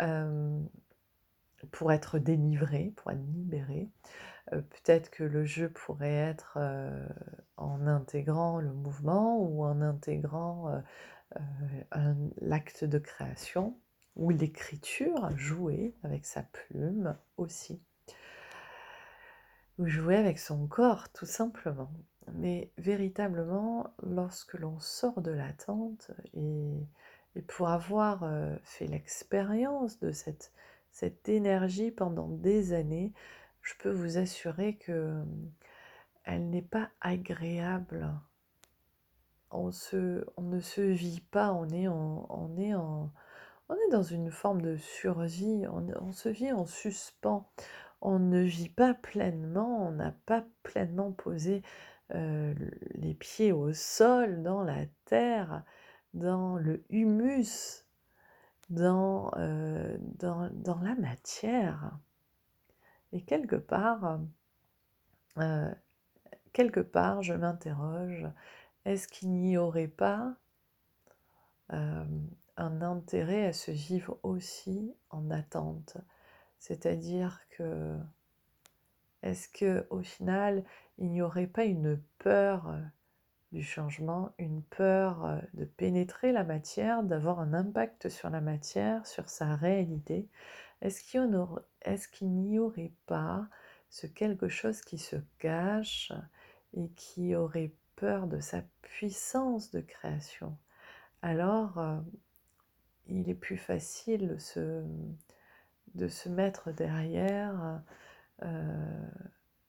euh, 0.00 0.60
pour 1.70 1.90
être 1.90 2.18
délivrées, 2.18 2.92
pour 2.96 3.12
être 3.12 3.24
libérées. 3.34 3.88
peut-être 4.50 5.10
que 5.10 5.24
le 5.24 5.46
jeu 5.46 5.70
pourrait 5.70 6.10
être 6.10 6.58
en 7.56 7.86
intégrant 7.86 8.60
le 8.60 8.74
mouvement 8.74 9.38
ou 9.38 9.64
en 9.64 9.80
intégrant 9.80 10.82
euh, 11.96 12.28
l'acte 12.40 12.84
de 12.84 12.98
création 12.98 13.78
ou 14.16 14.30
l'écriture, 14.30 15.30
jouer 15.36 15.94
avec 16.02 16.26
sa 16.26 16.42
plume 16.42 17.16
aussi. 17.36 17.80
Ou 19.78 19.86
jouer 19.86 20.16
avec 20.16 20.38
son 20.38 20.66
corps, 20.66 21.10
tout 21.12 21.26
simplement. 21.26 21.92
Mais 22.34 22.70
véritablement, 22.76 23.94
lorsque 24.02 24.54
l'on 24.54 24.78
sort 24.78 25.22
de 25.22 25.30
l'attente 25.30 26.10
et, 26.34 26.86
pour 27.46 27.68
avoir 27.68 28.24
euh, 28.24 28.56
fait 28.62 28.86
l'expérience 28.86 29.98
de 30.00 30.12
cette, 30.12 30.52
cette 30.90 31.28
énergie 31.28 31.90
pendant 31.90 32.28
des 32.28 32.72
années, 32.72 33.12
je 33.62 33.74
peux 33.78 33.90
vous 33.90 34.18
assurer 34.18 34.76
que 34.76 35.22
elle 36.24 36.50
n'est 36.50 36.62
pas 36.62 36.90
agréable 37.00 38.10
on, 39.50 39.70
se, 39.72 40.24
on 40.36 40.42
ne 40.42 40.60
se 40.60 40.80
vit 40.80 41.20
pas, 41.20 41.52
on 41.52 41.68
est, 41.68 41.88
on 41.88 42.56
est, 42.56 42.74
en, 42.74 43.12
on 43.70 43.74
est 43.74 43.90
dans 43.92 44.02
une 44.02 44.30
forme 44.30 44.62
de 44.62 44.76
survie, 44.76 45.64
on, 45.68 46.12
se 46.12 46.28
vit 46.28 46.52
en 46.52 46.66
suspens, 46.66 47.48
on 48.00 48.18
ne 48.18 48.40
vit 48.40 48.68
pas 48.68 48.94
pleinement, 48.94 49.86
on 49.86 49.92
n'a 49.92 50.12
pas 50.26 50.44
pleinement 50.64 51.12
posé 51.12 51.62
euh, 52.14 52.52
les 52.94 53.14
pieds 53.14 53.52
au 53.52 53.72
sol, 53.72 54.42
dans 54.42 54.64
la 54.64 54.86
terre, 55.04 55.62
dans 56.14 56.56
le 56.56 56.84
humus, 56.90 57.86
dans, 58.70 59.30
euh, 59.36 59.96
dans, 60.18 60.50
dans 60.52 60.80
la 60.80 60.96
matière. 60.96 61.96
Et 63.12 63.22
quelque 63.22 63.56
part, 63.56 64.18
euh, 65.38 65.72
quelque 66.52 66.80
part, 66.80 67.22
je 67.22 67.34
m'interroge, 67.34 68.26
est-ce 68.84 69.08
qu'il 69.08 69.30
n'y 69.32 69.56
aurait 69.56 69.88
pas 69.88 70.36
euh, 71.72 72.04
un 72.56 72.82
intérêt 72.82 73.46
à 73.46 73.52
se 73.52 73.70
vivre 73.70 74.18
aussi 74.22 74.94
en 75.10 75.30
attente? 75.30 75.96
C'est-à-dire 76.58 77.40
que 77.50 77.98
est-ce 79.22 79.48
que 79.48 79.86
au 79.90 80.02
final 80.02 80.64
il 80.98 81.10
n'y 81.10 81.22
aurait 81.22 81.46
pas 81.46 81.64
une 81.64 82.00
peur 82.18 82.68
euh, 82.68 82.80
du 83.52 83.62
changement, 83.62 84.32
une 84.38 84.62
peur 84.62 85.24
euh, 85.24 85.38
de 85.54 85.64
pénétrer 85.64 86.32
la 86.32 86.44
matière, 86.44 87.02
d'avoir 87.02 87.40
un 87.40 87.54
impact 87.54 88.08
sur 88.08 88.30
la 88.30 88.40
matière, 88.40 89.06
sur 89.06 89.28
sa 89.28 89.56
réalité? 89.56 90.28
Est-ce 90.80 91.02
qu'il 91.02 92.30
n'y 92.32 92.58
aurait 92.58 92.92
pas 93.06 93.48
ce 93.90 94.06
quelque 94.06 94.48
chose 94.48 94.80
qui 94.80 94.98
se 94.98 95.16
cache 95.38 96.12
et 96.74 96.88
qui 96.90 97.34
aurait 97.34 97.72
de 98.04 98.40
sa 98.40 98.62
puissance 98.82 99.70
de 99.70 99.80
création, 99.80 100.56
alors 101.22 101.78
euh, 101.78 101.98
il 103.08 103.28
est 103.28 103.34
plus 103.34 103.58
facile 103.58 104.28
de 104.28 104.38
se, 104.38 104.84
de 105.94 106.08
se 106.08 106.28
mettre 106.28 106.72
derrière 106.72 107.82
euh, 108.42 109.08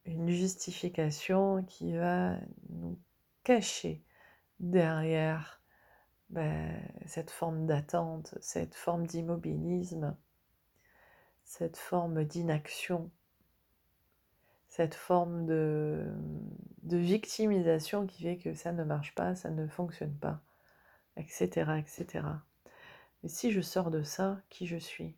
une 0.06 0.30
justification 0.30 1.64
qui 1.64 1.94
va 1.98 2.38
nous 2.70 2.98
cacher 3.44 4.04
derrière 4.60 5.62
ben, 6.30 6.82
cette 7.06 7.32
forme 7.32 7.66
d'attente, 7.66 8.36
cette 8.40 8.76
forme 8.76 9.06
d'immobilisme, 9.06 10.16
cette 11.44 11.78
forme 11.78 12.24
d'inaction 12.24 13.12
cette 14.72 14.96
forme 14.96 15.46
de, 15.46 16.02
victimisation 16.82 18.08
qui 18.08 18.24
fait 18.24 18.38
que 18.38 18.54
ça 18.54 18.72
ne 18.72 18.86
marche 18.86 19.14
pas, 19.16 19.36
ça 19.36 19.50
ne 19.50 19.68
fonctionne 19.68 20.16
pas. 20.16 20.42
etc., 21.18 21.74
etc. 21.78 22.26
Mais 23.22 23.28
si 23.28 23.52
je 23.52 23.60
sors 23.60 23.92
de 23.92 24.02
ça, 24.02 24.42
qui 24.50 24.68
je 24.68 24.78
suis? 24.78 25.18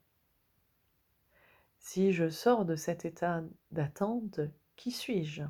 Si 1.78 2.14
je 2.14 2.30
sors 2.30 2.66
de 2.66 2.76
cet 2.76 3.06
état 3.06 3.44
d'attente, 3.70 4.40
qui 4.76 4.90
suis-je? 4.90 5.44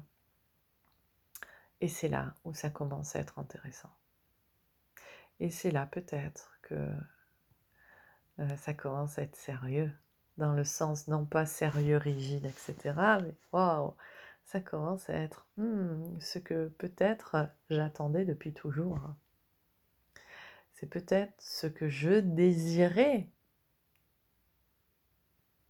Et 1.80 1.88
c'est 1.88 2.10
là 2.10 2.36
où 2.44 2.54
ça 2.54 2.70
commence 2.70 3.16
à 3.16 3.20
être 3.20 3.40
intéressant. 3.40 3.92
Et 5.40 5.50
c'est 5.50 5.72
là 5.72 5.86
peut-être 5.86 6.60
que 6.62 6.90
euh, 8.40 8.58
ça 8.58 8.74
commence 8.74 9.18
à 9.18 9.22
être 9.22 9.38
sérieux, 9.38 9.94
dans 10.38 10.54
le 10.54 10.64
sens 10.64 11.08
non 11.08 11.26
pas 11.26 11.46
sérieux, 11.46 11.98
rigide, 11.98 12.46
etc., 12.46 12.94
mais 13.22 13.36
waouh, 13.52 13.94
ça 14.46 14.60
commence 14.60 15.10
à 15.10 15.14
être 15.14 15.48
hmm, 15.58 16.20
ce 16.20 16.40
que 16.40 16.68
peut-être 16.78 17.48
j'attendais 17.70 18.26
depuis 18.26 18.54
toujours. 18.54 19.00
C'est 20.74 20.88
peut-être 20.88 21.34
ce 21.40 21.68
que 21.68 21.88
je 21.88 22.20
désirais 22.20 23.30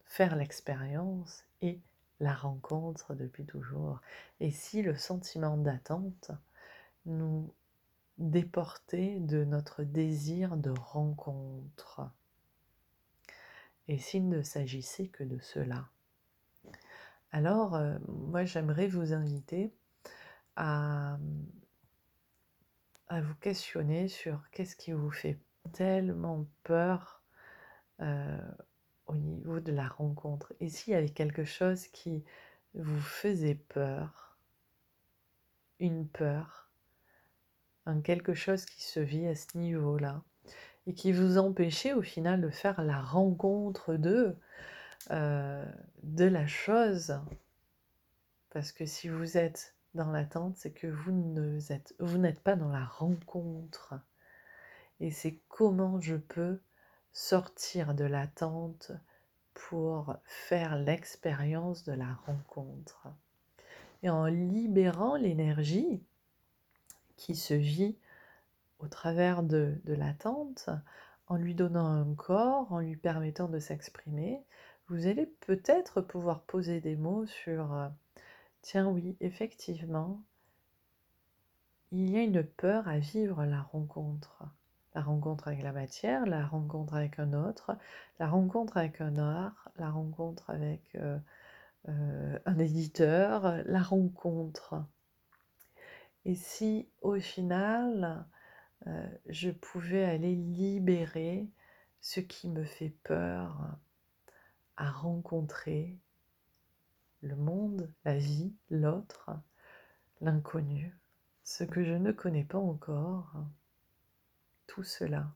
faire 0.06 0.36
l'expérience 0.36 1.44
et 1.62 1.80
la 2.20 2.34
rencontre 2.34 3.14
depuis 3.14 3.44
toujours. 3.44 4.00
Et 4.40 4.50
si 4.50 4.82
le 4.82 4.96
sentiment 4.96 5.56
d'attente 5.56 6.30
nous 7.06 7.52
déportait 8.18 9.18
de 9.20 9.44
notre 9.44 9.82
désir 9.82 10.56
de 10.56 10.70
rencontre? 10.70 12.02
Et 13.88 13.98
s'il 13.98 14.28
ne 14.28 14.42
s'agissait 14.42 15.08
que 15.08 15.24
de 15.24 15.38
cela 15.38 15.88
Alors, 17.32 17.74
euh, 17.74 17.98
moi 18.08 18.44
j'aimerais 18.44 18.86
vous 18.86 19.12
inviter 19.12 19.74
à, 20.56 21.18
vous 23.10 23.34
questionner 23.36 24.08
sur 24.08 24.50
qu'est-ce 24.50 24.76
qui 24.76 24.92
vous 24.92 25.10
fait 25.10 25.38
tellement 25.72 26.46
peur 26.62 27.22
euh, 28.00 28.38
au 29.06 29.14
niveau 29.14 29.60
de 29.60 29.72
la 29.72 29.86
rencontre. 29.86 30.52
Et 30.60 30.68
s'il 30.68 30.92
y 30.92 30.96
avait 30.96 31.10
quelque 31.10 31.44
chose 31.44 31.86
qui 31.88 32.24
vous 32.74 33.00
faisait 33.00 33.54
peur, 33.54 34.38
une 35.78 36.08
peur, 36.08 36.70
un 37.86 38.00
quelque 38.00 38.34
chose 38.34 38.64
qui 38.64 38.82
se 38.82 39.00
vit 39.00 39.26
à 39.26 39.34
ce 39.36 39.56
niveau-là, 39.58 40.22
et 40.86 40.94
qui 40.94 41.12
vous 41.12 41.38
empêchait 41.38 41.92
au 41.92 42.02
final 42.02 42.40
de 42.40 42.50
faire 42.50 42.82
la 42.82 43.00
rencontre 43.00 43.94
de, 43.94 44.36
euh, 45.10 45.64
de 46.02 46.24
la 46.24 46.46
chose. 46.46 47.18
Parce 48.50 48.72
que 48.72 48.86
si 48.86 49.08
vous 49.08 49.36
êtes 49.36 49.74
dans 49.94 50.10
l'attente, 50.10 50.56
c'est 50.56 50.72
que 50.72 50.86
vous 50.86 52.18
n'êtes 52.18 52.40
pas 52.40 52.56
dans 52.56 52.68
la 52.68 52.84
rencontre. 52.84 53.94
Et 55.00 55.10
c'est 55.10 55.38
comment 55.48 56.00
je 56.00 56.16
peux 56.16 56.60
sortir 57.12 57.94
de 57.94 58.04
l'attente 58.04 58.92
pour 59.54 60.16
faire 60.24 60.76
l'expérience 60.76 61.84
de 61.84 61.92
la 61.92 62.12
rencontre. 62.26 63.06
Et 64.02 64.10
en 64.10 64.26
libérant 64.26 65.16
l'énergie 65.16 66.02
qui 67.16 67.34
se 67.34 67.54
vit 67.54 67.96
au 68.84 68.88
travers 68.88 69.42
de, 69.42 69.80
l'attente, 69.86 70.68
en 71.26 71.36
lui 71.36 71.54
donnant 71.54 71.86
un 71.86 72.14
corps, 72.14 72.72
en 72.72 72.80
lui 72.80 72.96
permettant 72.96 73.48
de 73.48 73.58
s'exprimer, 73.58 74.44
vous 74.88 75.06
allez 75.06 75.26
peut-être 75.46 76.02
pouvoir 76.02 76.42
poser 76.42 76.80
des 76.80 76.96
mots 76.96 77.26
sur 77.26 77.72
euh, 77.74 77.88
Tiens 78.62 78.88
oui, 78.88 79.16
effectivement, 79.20 80.22
il 81.92 82.10
y 82.10 82.16
a 82.18 82.22
une 82.22 82.44
peur 82.44 82.88
à 82.88 82.98
vivre 82.98 83.44
la 83.44 83.62
rencontre 83.62 84.44
la 84.94 85.02
rencontre 85.02 85.48
avec 85.48 85.62
la 85.62 85.72
matière, 85.72 86.24
la 86.24 86.46
rencontre 86.46 86.94
avec 86.94 87.18
un 87.18 87.32
autre, 87.32 87.76
la 88.20 88.28
rencontre 88.28 88.76
avec 88.76 89.00
un 89.00 89.18
art, 89.18 89.68
la 89.76 89.90
rencontre 89.90 90.50
avec 90.50 90.94
euh, 90.94 91.18
euh, 91.88 92.38
un 92.46 92.58
éditeur, 92.58 93.62
la 93.66 93.82
rencontre. 93.82 94.84
Et 96.24 96.34
si 96.36 96.88
au 97.02 97.18
final, 97.18 98.24
euh, 98.86 99.06
je 99.26 99.50
pouvais 99.50 100.04
aller 100.04 100.34
libérer 100.34 101.48
ce 102.00 102.20
qui 102.20 102.48
me 102.48 102.64
fait 102.64 102.94
peur 103.02 103.78
à 104.76 104.90
rencontrer 104.90 105.98
le 107.22 107.36
monde, 107.36 107.90
la 108.04 108.18
vie, 108.18 108.52
l'autre, 108.70 109.30
l'inconnu, 110.20 110.96
ce 111.44 111.64
que 111.64 111.82
je 111.82 111.94
ne 111.94 112.12
connais 112.12 112.44
pas 112.44 112.58
encore, 112.58 113.32
tout 114.66 114.82
cela. 114.82 115.32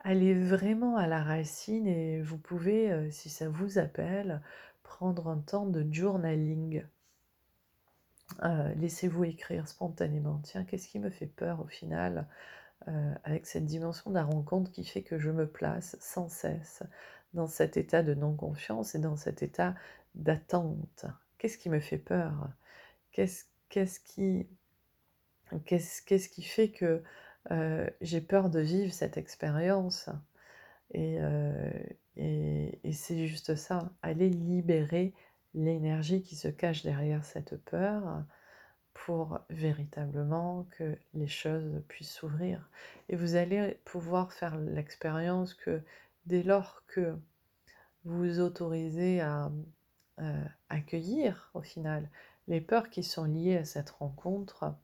Allez 0.00 0.34
vraiment 0.34 0.96
à 0.96 1.06
la 1.06 1.22
racine 1.22 1.86
et 1.86 2.20
vous 2.22 2.38
pouvez, 2.38 2.92
euh, 2.92 3.10
si 3.10 3.28
ça 3.28 3.48
vous 3.48 3.78
appelle, 3.78 4.42
prendre 4.82 5.28
un 5.28 5.38
temps 5.38 5.66
de 5.66 5.84
journaling. 5.90 6.84
Euh, 8.42 8.74
laissez-vous 8.74 9.24
écrire 9.24 9.68
spontanément. 9.68 10.40
Tiens, 10.42 10.64
qu'est-ce 10.64 10.88
qui 10.88 10.98
me 10.98 11.10
fait 11.10 11.26
peur 11.26 11.60
au 11.60 11.66
final 11.66 12.26
euh, 12.88 13.14
avec 13.24 13.46
cette 13.46 13.66
dimension 13.66 14.10
de 14.10 14.16
la 14.16 14.24
rencontre 14.24 14.70
qui 14.70 14.84
fait 14.84 15.02
que 15.02 15.18
je 15.18 15.30
me 15.30 15.46
place 15.48 15.96
sans 16.00 16.28
cesse 16.28 16.82
dans 17.34 17.46
cet 17.46 17.76
état 17.76 18.02
de 18.02 18.14
non-confiance 18.14 18.94
et 18.94 18.98
dans 18.98 19.16
cet 19.16 19.42
état 19.42 19.74
d'attente? 20.14 21.06
Qu'est-ce 21.38 21.58
qui 21.58 21.70
me 21.70 21.80
fait 21.80 21.98
peur? 21.98 22.48
Qu'est-ce 23.12 23.44
qui, 24.00 24.46
fait 26.42 26.70
que 26.70 27.02
euh, 27.50 27.88
j'ai 28.00 28.20
peur 28.20 28.50
de 28.50 28.60
vivre 28.60 28.92
cette 28.92 29.16
expérience? 29.16 30.10
Et, 30.92 31.18
c'est 32.92 33.26
juste 33.26 33.56
ça, 33.56 33.90
aller 34.02 34.28
libérer 34.30 35.14
l'énergie 35.56 36.22
qui 36.22 36.36
se 36.36 36.48
cache 36.48 36.82
derrière 36.82 37.24
cette 37.24 37.56
peur 37.64 38.22
pour 38.94 39.40
véritablement 39.50 40.66
que 40.70 40.96
les 41.14 41.26
choses 41.26 41.82
puissent 41.88 42.12
s'ouvrir. 42.12 42.70
Et 43.08 43.16
vous 43.16 43.34
allez 43.34 43.80
pouvoir 43.84 44.32
faire 44.32 44.56
l'expérience 44.56 45.54
que 45.54 45.82
dès 46.26 46.42
lors 46.42 46.82
que 46.86 47.16
vous 48.04 48.40
autorisez 48.40 49.20
à 49.20 49.50
euh, 50.20 50.44
accueillir 50.68 51.50
au 51.54 51.62
final 51.62 52.08
les 52.48 52.60
peurs 52.60 52.90
qui 52.90 53.02
sont 53.02 53.24
liées 53.24 53.56
à 53.56 53.64
cette 53.64 53.90
rencontre, 53.90 54.74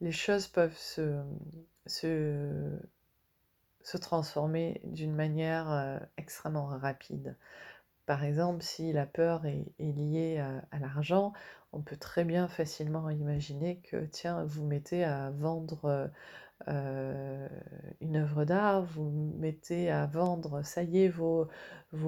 les 0.00 0.12
choses 0.12 0.46
peuvent 0.46 0.78
se 0.78 1.22
transformer 4.00 4.80
d'une 4.84 5.14
manière 5.14 5.70
euh, 5.70 5.98
extrêmement 6.16 6.66
rapide. 6.66 7.36
Par 8.10 8.24
exemple, 8.24 8.64
si 8.64 8.92
la 8.92 9.06
peur 9.06 9.46
est, 9.46 9.72
liée 9.78 10.42
à, 10.72 10.78
l'argent, 10.80 11.32
on 11.72 11.80
peut 11.80 11.96
très 11.96 12.24
bien 12.24 12.48
facilement 12.48 13.08
imaginer 13.08 13.76
que, 13.88 14.04
tiens, 14.04 14.42
vous 14.42 14.66
mettez 14.66 15.04
à 15.04 15.30
vendre 15.30 16.10
euh, 16.66 17.48
une 18.00 18.16
œuvre 18.16 18.44
d'art, 18.44 18.82
vous 18.82 19.32
mettez 19.38 19.92
à 19.92 20.06
vendre, 20.06 20.62
ça 20.64 20.82
y 20.82 21.04
est, 21.04 21.08
vos, 21.08 21.46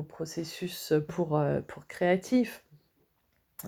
processus 0.08 0.92
pour, 1.06 1.36
euh, 1.36 1.60
pour 1.60 1.86
créatifs, 1.86 2.64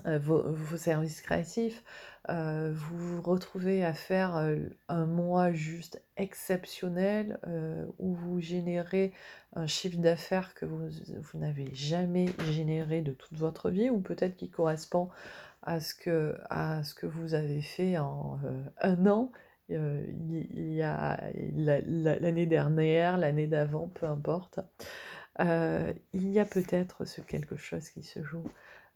vos, 0.05 0.77
services 0.77 1.21
créatifs, 1.21 1.83
euh, 2.29 2.71
vous 2.73 2.97
vous 2.97 3.21
retrouvez 3.21 3.85
à 3.85 3.93
faire 3.93 4.35
euh, 4.37 4.57
un 4.87 5.05
mois 5.05 5.51
juste 5.51 6.01
exceptionnel 6.17 7.39
euh, 7.47 7.85
où 7.99 8.15
vous 8.15 8.39
générez 8.39 9.13
un 9.53 9.67
chiffre 9.67 9.97
d'affaires 9.97 10.55
que 10.55 10.65
vous, 10.65 10.89
vous 10.89 11.39
n'avez 11.39 11.73
jamais 11.73 12.27
généré 12.49 13.01
de 13.01 13.11
toute 13.11 13.37
votre 13.37 13.69
vie 13.69 13.89
ou 13.89 13.99
peut-être 13.99 14.35
qui 14.35 14.49
correspond 14.49 15.09
à 15.61 15.79
ce 15.79 15.93
que, 15.93 16.35
à 16.49 16.83
ce 16.83 16.95
que 16.95 17.05
vous 17.05 17.33
avez 17.35 17.61
fait 17.61 17.97
en 17.97 18.39
un 18.81 19.07
an. 19.07 19.31
il 19.69 20.73
y 20.73 20.81
a 20.81 21.19
l'année 21.55 22.45
dernière, 22.45 23.17
l'année 23.17 23.47
d'avant, 23.47 23.87
peu 23.87 24.05
importe. 24.05 24.59
il 25.39 26.29
y 26.31 26.39
a 26.39 26.45
peut-être 26.45 27.05
ce 27.05 27.21
quelque 27.21 27.55
chose 27.55 27.89
qui 27.89 28.03
se 28.03 28.21
joue. 28.23 28.45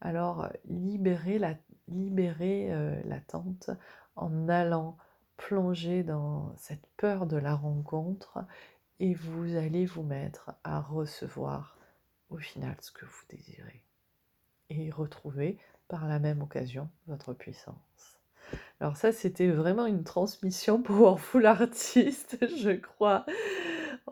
Alors, 0.01 0.49
libérez 0.65 1.39
la, 1.39 1.55
euh, 1.91 3.01
l'attente 3.05 3.69
en 4.15 4.47
allant 4.47 4.97
plonger 5.37 6.03
dans 6.03 6.53
cette 6.57 6.87
peur 6.97 7.25
de 7.25 7.37
la 7.37 7.55
rencontre 7.55 8.39
et 8.99 9.13
vous 9.13 9.55
allez 9.55 9.85
vous 9.85 10.03
mettre 10.03 10.51
à 10.63 10.81
recevoir 10.81 11.77
au 12.29 12.37
final 12.37 12.75
ce 12.81 12.91
que 12.91 13.05
vous 13.05 13.23
désirez 13.29 13.83
et 14.69 14.91
retrouver 14.91 15.57
par 15.87 16.07
la 16.07 16.19
même 16.19 16.41
occasion 16.41 16.89
votre 17.07 17.33
puissance. 17.33 18.19
Alors 18.79 18.97
ça, 18.97 19.11
c'était 19.11 19.49
vraiment 19.49 19.85
une 19.85 20.03
transmission 20.03 20.81
Powerful 20.81 21.45
Artist, 21.45 22.37
je 22.41 22.71
crois. 22.71 23.25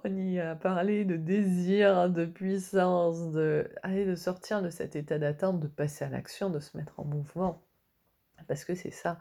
On 0.03 0.15
y 0.17 0.39
a 0.39 0.55
parlé 0.55 1.05
de 1.05 1.17
désir, 1.17 2.09
de 2.09 2.25
puissance, 2.25 3.31
de, 3.31 3.69
de 3.83 4.15
sortir 4.15 4.61
de 4.61 4.69
cet 4.69 4.95
état 4.95 5.17
d'attente, 5.17 5.59
de 5.59 5.67
passer 5.67 6.05
à 6.05 6.09
l'action, 6.09 6.49
de 6.49 6.59
se 6.59 6.77
mettre 6.77 6.99
en 6.99 7.05
mouvement. 7.05 7.63
Parce 8.47 8.63
que 8.63 8.75
c'est 8.75 8.91
ça, 8.91 9.17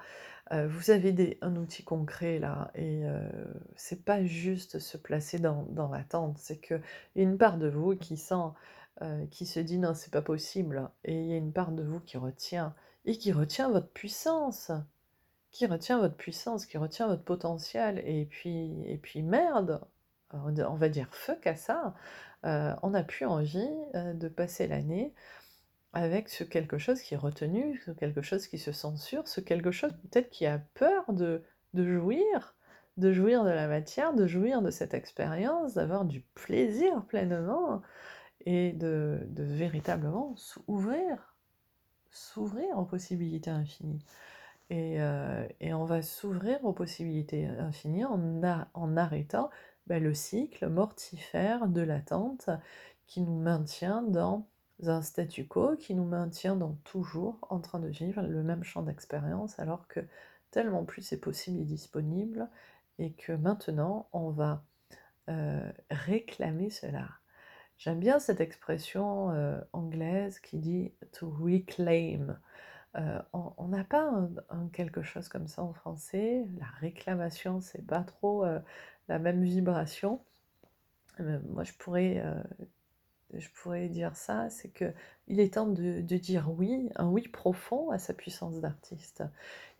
euh, 0.52 0.68
vous 0.68 0.90
avez 0.90 1.38
un 1.40 1.56
outil 1.56 1.82
concret 1.84 2.38
là, 2.38 2.70
et 2.74 3.04
euh, 3.06 3.28
c'est 3.74 4.04
pas 4.04 4.22
juste 4.24 4.78
se 4.78 4.98
placer 4.98 5.38
dans, 5.38 5.62
dans 5.70 5.88
l'attente, 5.88 6.36
c'est 6.38 6.58
qu'il 6.60 6.82
y 7.16 7.20
a 7.20 7.22
une 7.22 7.38
part 7.38 7.56
de 7.58 7.68
vous 7.68 7.96
qui 7.96 8.16
sent, 8.18 8.34
euh, 9.02 9.26
qui 9.28 9.46
se 9.46 9.58
dit 9.60 9.78
non, 9.78 9.94
c'est 9.94 10.12
pas 10.12 10.22
possible, 10.22 10.90
et 11.04 11.18
il 11.18 11.26
y 11.26 11.32
a 11.32 11.36
une 11.36 11.52
part 11.52 11.72
de 11.72 11.82
vous 11.82 12.00
qui 12.00 12.18
retient, 12.18 12.74
et 13.06 13.16
qui 13.16 13.32
retient 13.32 13.70
votre 13.70 13.88
puissance, 13.88 14.70
qui 15.50 15.66
retient 15.66 15.98
votre 15.98 16.16
puissance, 16.16 16.66
qui 16.66 16.76
retient 16.76 17.08
votre 17.08 17.24
potentiel, 17.24 18.02
et 18.04 18.26
puis, 18.26 18.82
et 18.84 18.98
puis 18.98 19.22
merde, 19.22 19.80
on 20.44 20.74
va 20.74 20.88
dire 20.88 21.08
fuck 21.12 21.46
à 21.46 21.56
ça, 21.56 21.94
on 22.44 22.90
n'a 22.90 23.02
plus 23.02 23.26
envie 23.26 23.70
de 23.94 24.28
passer 24.28 24.66
l'année 24.66 25.12
avec 25.96 26.28
ce 26.28 26.44
quelque 26.44 26.76
chose 26.76 27.00
qui 27.00 27.14
est 27.14 27.18
retenu, 27.18 27.80
ce 27.86 27.90
quelque 27.90 28.20
chose 28.20 28.46
qui 28.46 28.58
se 28.58 28.70
censure, 28.70 29.26
ce 29.26 29.40
quelque 29.40 29.70
chose 29.70 29.92
peut-être 30.02 30.28
qui 30.28 30.44
a 30.44 30.58
peur 30.74 31.10
de, 31.12 31.42
de 31.72 31.86
jouir, 31.86 32.54
de 32.98 33.12
jouir 33.12 33.44
de 33.44 33.50
la 33.50 33.66
matière, 33.66 34.12
de 34.12 34.26
jouir 34.26 34.60
de 34.60 34.70
cette 34.70 34.92
expérience, 34.92 35.74
d'avoir 35.74 36.04
du 36.04 36.20
plaisir 36.34 37.04
pleinement 37.06 37.80
et 38.44 38.72
de, 38.72 39.20
de 39.28 39.42
véritablement 39.42 40.36
s'ouvrir, 40.36 41.34
s'ouvrir 42.10 42.78
aux 42.78 42.84
possibilités 42.84 43.50
infinies. 43.50 44.04
Et, 44.68 45.00
euh, 45.00 45.46
et 45.60 45.72
on 45.72 45.84
va 45.84 46.02
s'ouvrir 46.02 46.62
aux 46.64 46.72
possibilités 46.72 47.46
infinies 47.46 48.04
en, 48.04 48.42
en 48.74 48.96
arrêtant 48.96 49.48
ben, 49.86 50.02
le 50.02 50.14
cycle 50.14 50.68
mortifère 50.68 51.68
de 51.68 51.80
l'attente 51.80 52.50
qui 53.06 53.20
nous 53.20 53.38
maintient 53.38 54.02
dans 54.02 54.46
un 54.84 55.02
statu 55.02 55.46
quo 55.46 55.76
qui 55.76 55.94
nous 55.94 56.04
maintient 56.04 56.56
dans 56.56 56.74
toujours 56.84 57.38
en 57.48 57.60
train 57.60 57.78
de 57.78 57.88
vivre 57.88 58.22
le 58.22 58.42
même 58.42 58.64
champ 58.64 58.82
d'expérience 58.82 59.58
alors 59.58 59.88
que 59.88 60.00
tellement 60.50 60.84
plus 60.84 61.02
c'est 61.02 61.20
possible 61.20 61.60
et 61.60 61.64
disponible 61.64 62.48
et 62.98 63.12
que 63.12 63.32
maintenant 63.32 64.08
on 64.12 64.30
va 64.30 64.64
euh, 65.28 65.72
réclamer 65.90 66.70
cela. 66.70 67.08
J'aime 67.78 68.00
bien 68.00 68.18
cette 68.18 68.40
expression 68.40 69.30
euh, 69.32 69.60
anglaise 69.72 70.40
qui 70.40 70.58
dit 70.58 70.92
to 71.12 71.28
reclaim. 71.30 72.38
Euh, 72.96 73.20
on 73.34 73.68
n'a 73.68 73.84
pas 73.84 74.26
quelque 74.72 75.02
chose 75.02 75.28
comme 75.28 75.48
ça 75.48 75.62
en 75.62 75.74
français. 75.74 76.46
La 76.58 76.66
réclamation, 76.80 77.60
c'est 77.60 77.86
pas 77.86 78.02
trop 78.02 78.46
la 79.08 79.18
même 79.18 79.42
vibration. 79.42 80.20
moi, 81.18 81.64
je 81.64 81.72
pourrais 81.74 82.22
je 83.34 83.48
pourrais 83.50 83.88
dire 83.88 84.16
ça, 84.16 84.48
c'est 84.50 84.68
que 84.68 84.92
il 85.28 85.40
est 85.40 85.54
temps 85.54 85.66
de, 85.66 86.00
dire 86.00 86.50
oui, 86.50 86.88
un 86.96 87.08
oui 87.08 87.26
profond 87.28 87.90
à 87.90 87.98
sa 87.98 88.14
puissance 88.14 88.60
d'artiste. 88.60 89.24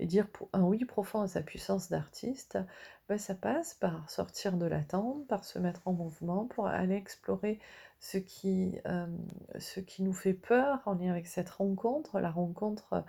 Et 0.00 0.06
dire 0.06 0.26
un 0.52 0.62
oui 0.62 0.84
profond 0.84 1.20
à 1.22 1.28
sa 1.28 1.42
puissance 1.42 1.88
d'artiste, 1.88 2.58
ben 3.08 3.18
ça 3.18 3.34
passe 3.34 3.74
par 3.74 4.10
sortir 4.10 4.56
de 4.56 4.66
l'attente, 4.66 5.26
par 5.28 5.44
se 5.44 5.58
mettre 5.58 5.82
en 5.86 5.92
mouvement, 5.92 6.46
pour 6.46 6.66
aller 6.66 6.96
explorer 6.96 7.60
ce 8.00 8.18
qui, 8.18 8.78
euh, 8.86 9.06
nous 10.00 10.12
fait 10.12 10.34
peur 10.34 10.82
en 10.86 10.94
lien 10.94 11.12
avec 11.12 11.26
cette 11.28 11.50
rencontre, 11.50 12.20
la 12.20 12.30
rencontre 12.30 13.04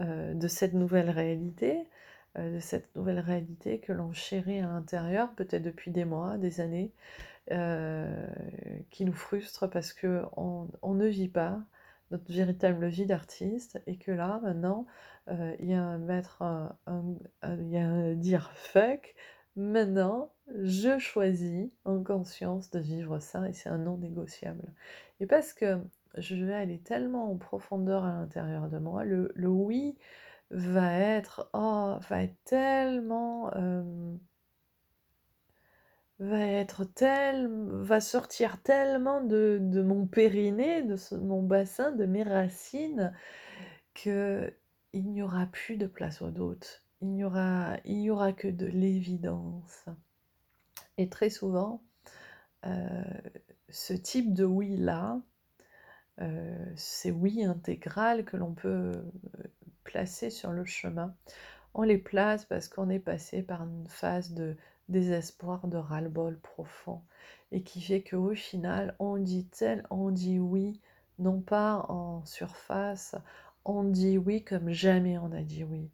euh, 0.00 0.34
de 0.34 0.48
cette 0.48 0.74
nouvelle 0.74 1.10
réalité, 1.10 1.78
euh, 1.78 1.84
de 2.38 2.60
cette 2.60 2.94
nouvelle 2.96 3.20
réalité 3.20 3.78
que 3.78 3.92
l'on 3.92 4.12
chérit 4.12 4.60
à 4.60 4.66
l'intérieur, 4.66 5.32
peut-être 5.34 5.62
depuis 5.62 5.90
des 5.90 6.04
mois, 6.04 6.36
des 6.36 6.60
années, 6.60 6.92
euh, 7.52 8.26
qui 8.90 9.04
nous 9.04 9.12
frustre 9.12 9.68
parce 9.70 9.92
qu'on 9.92 10.68
on 10.82 10.94
ne 10.94 11.06
vit 11.06 11.28
pas 11.28 11.60
notre 12.10 12.32
véritable 12.32 12.88
vie 12.88 13.06
d'artiste 13.06 13.80
et 13.86 13.96
que 13.96 14.10
là 14.10 14.40
maintenant 14.42 14.84
euh, 15.28 15.54
il 15.60 15.66
y 15.66 15.74
a 15.74 15.80
un 15.80 15.98
mettre 15.98 16.42
il 17.44 17.68
y 17.68 17.76
a 17.76 17.86
un 17.86 18.14
dire 18.14 18.50
fuck. 18.52 19.14
Maintenant 19.54 20.32
je 20.56 20.98
choisis 20.98 21.70
en 21.84 22.02
conscience 22.02 22.68
de 22.72 22.80
vivre 22.80 23.20
ça 23.20 23.48
et 23.48 23.52
c'est 23.52 23.68
un 23.68 23.78
non 23.78 23.96
négociable. 23.96 24.72
Et 25.20 25.26
parce 25.26 25.52
que 25.52 25.78
je 26.18 26.34
vais 26.34 26.54
aller 26.54 26.78
tellement 26.78 27.30
en 27.30 27.36
profondeur 27.36 28.04
à 28.04 28.10
l'intérieur 28.10 28.68
de 28.68 28.78
moi 28.78 29.04
le 29.04 29.32
oui 29.36 29.96
va 30.50 30.92
être 30.98 31.50
oh 31.52 31.98
va 32.08 32.26
tellement 32.44 33.50
va 36.18 36.40
être 36.40 36.84
tel, 36.84 37.48
va 37.48 38.00
sortir 38.00 38.62
tellement 38.62 39.20
de, 39.22 39.60
mon 39.82 40.06
périnée, 40.06 40.82
de 40.82 40.96
mon 41.18 41.42
bassin, 41.42 41.92
de 41.92 42.06
mes 42.06 42.22
racines, 42.22 43.12
que 43.94 44.52
il 44.92 45.10
n'y 45.10 45.22
aura 45.22 45.46
plus 45.46 45.76
de 45.76 45.86
place 45.86 46.22
au 46.22 46.30
doute. 46.30 46.82
Il 47.02 47.08
n'y 47.12 47.24
aura, 47.24 47.76
il 47.84 48.00
y 48.00 48.10
aura 48.10 48.32
que 48.32 48.48
de 48.48 48.66
l'évidence. 48.66 49.84
Et 50.96 51.08
très 51.10 51.28
souvent, 51.28 51.82
ce 53.68 53.92
type 53.92 54.32
de 54.32 54.44
oui-là, 54.44 55.20
euh, 56.22 56.72
ces 56.76 57.10
oui 57.10 57.44
intégrales 57.44 58.24
que 58.24 58.38
l'on 58.38 58.54
peut 58.54 59.04
placer 59.86 60.30
sur 60.30 60.50
le 60.50 60.64
chemin, 60.64 61.14
on 61.74 61.82
les 61.82 61.98
place 61.98 62.44
parce 62.44 62.68
qu'on 62.68 62.90
est 62.90 62.98
passé 62.98 63.42
par 63.42 63.62
une 63.62 63.86
phase 63.88 64.32
de 64.32 64.56
désespoir, 64.88 65.66
de 65.68 65.76
ras-le-bol 65.76 66.38
profond, 66.40 67.02
et 67.52 67.62
qui 67.62 67.80
fait 67.80 68.02
qu'au 68.02 68.34
final, 68.34 68.94
on 68.98 69.16
dit 69.16 69.46
tel, 69.46 69.86
on 69.90 70.10
dit 70.10 70.38
oui, 70.38 70.80
non 71.18 71.40
pas 71.40 71.86
en 71.88 72.24
surface, 72.24 73.14
on 73.64 73.84
dit 73.84 74.18
oui 74.18 74.44
comme 74.44 74.70
jamais 74.70 75.18
on 75.18 75.32
a 75.32 75.42
dit 75.42 75.64
oui. 75.64 75.90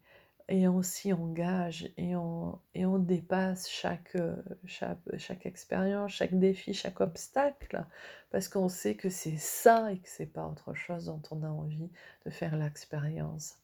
Et 0.49 0.67
on 0.67 0.81
s'y 0.81 1.13
engage 1.13 1.89
et 1.97 2.15
on, 2.17 2.59
et 2.75 2.85
on 2.85 2.99
dépasse 2.99 3.69
chaque, 3.69 4.17
chaque, 4.65 4.99
chaque 5.17 5.45
expérience, 5.45 6.11
chaque 6.11 6.37
défi, 6.37 6.73
chaque 6.73 6.99
obstacle, 7.01 7.85
parce 8.29 8.49
qu'on 8.49 8.69
sait 8.69 8.95
que 8.95 9.09
c'est 9.09 9.37
ça 9.37 9.91
et 9.93 9.99
que 9.99 10.09
c'est 10.09 10.25
pas 10.27 10.45
autre 10.45 10.73
chose 10.73 11.05
dont 11.05 11.21
on 11.31 11.43
a 11.43 11.49
envie 11.49 11.89
de 12.25 12.29
faire 12.29 12.57
l'expérience. 12.57 13.62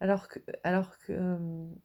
Alors 0.00 0.28
que, 0.28 0.40
alors 0.64 0.98
que, 0.98 1.38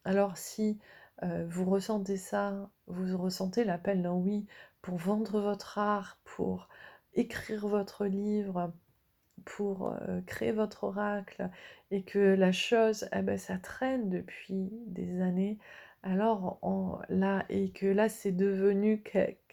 alors 0.03 0.37
si 0.37 0.79
euh, 1.23 1.45
vous 1.47 1.65
ressentez 1.69 2.17
ça, 2.17 2.69
vous 2.87 3.17
ressentez 3.17 3.63
l'appel 3.63 4.01
d'un 4.01 4.13
oui 4.13 4.47
pour 4.81 4.97
vendre 4.97 5.39
votre 5.41 5.77
art, 5.77 6.19
pour 6.23 6.67
écrire 7.13 7.67
votre 7.67 8.05
livre, 8.05 8.73
pour 9.45 9.93
euh, 9.93 10.21
créer 10.25 10.51
votre 10.51 10.83
oracle, 10.85 11.49
et 11.91 12.03
que 12.03 12.19
la 12.19 12.51
chose, 12.51 13.07
eh 13.13 13.21
ben, 13.21 13.37
ça 13.37 13.57
traîne 13.57 14.09
depuis 14.09 14.69
des 14.87 15.21
années, 15.21 15.59
alors 16.03 16.59
on, 16.61 16.99
là, 17.09 17.45
et 17.49 17.71
que 17.71 17.85
là 17.85 18.09
c'est 18.09 18.31
devenu 18.31 19.03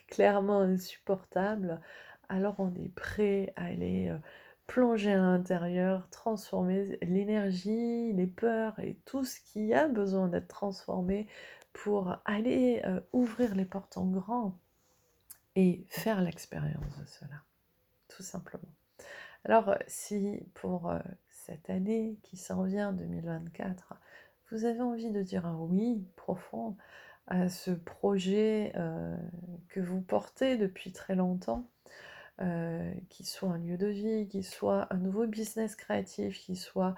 clairement 0.09 0.61
insupportable, 0.61 1.81
alors 2.29 2.57
on 2.59 2.75
est 2.75 2.95
prêt 2.95 3.53
à 3.57 3.67
aller 3.67 4.09
euh, 4.09 4.19
plonger 4.69 5.13
à 5.13 5.17
l'intérieur, 5.17 6.09
transformer 6.11 6.99
l'énergie, 7.03 8.13
les 8.13 8.27
peurs 8.29 8.79
et 8.79 8.97
tout 9.07 9.25
ce 9.25 9.41
qui 9.41 9.75
a 9.75 9.89
besoin 9.89 10.29
d'être 10.29 10.47
transformé 10.47 11.27
pour 11.73 12.17
aller 12.27 12.83
euh, 12.85 13.01
ouvrir 13.13 13.55
les 13.55 13.65
portes 13.65 13.97
en 13.97 14.07
grand 14.07 14.59
et 15.57 15.87
faire 15.89 16.21
l'expérience 16.21 16.99
de 16.99 17.07
cela, 17.07 17.43
tout 18.09 18.23
simplement. 18.23 18.69
Alors, 19.45 19.75
si 19.87 20.47
pour 20.55 20.91
euh, 20.91 20.99
cette 21.31 21.71
année 21.71 22.19
qui 22.23 22.37
s'en 22.37 22.65
vient, 22.65 22.93
2024, 22.93 23.95
vous 24.51 24.67
avez 24.67 24.83
envie 24.83 25.11
de 25.11 25.23
dire 25.23 25.47
un 25.47 25.57
oui 25.57 26.07
profond 26.15 26.77
à 27.27 27.49
ce 27.49 27.71
projet 27.71 28.73
euh, 28.77 29.17
que 29.69 29.81
vous 29.81 30.03
portez 30.03 30.59
depuis 30.59 30.93
très 30.93 31.15
longtemps, 31.15 31.71
euh, 32.41 32.93
qui 33.09 33.25
soit 33.25 33.49
un 33.49 33.59
lieu 33.59 33.77
de 33.77 33.89
vie, 33.89 34.29
qui 34.29 34.45
soit 34.45 34.87
un 34.95 34.99
nouveau 34.99 35.27
business 35.27 35.75
créatif, 35.75 36.39
qui 36.39 36.55
soit, 36.55 36.95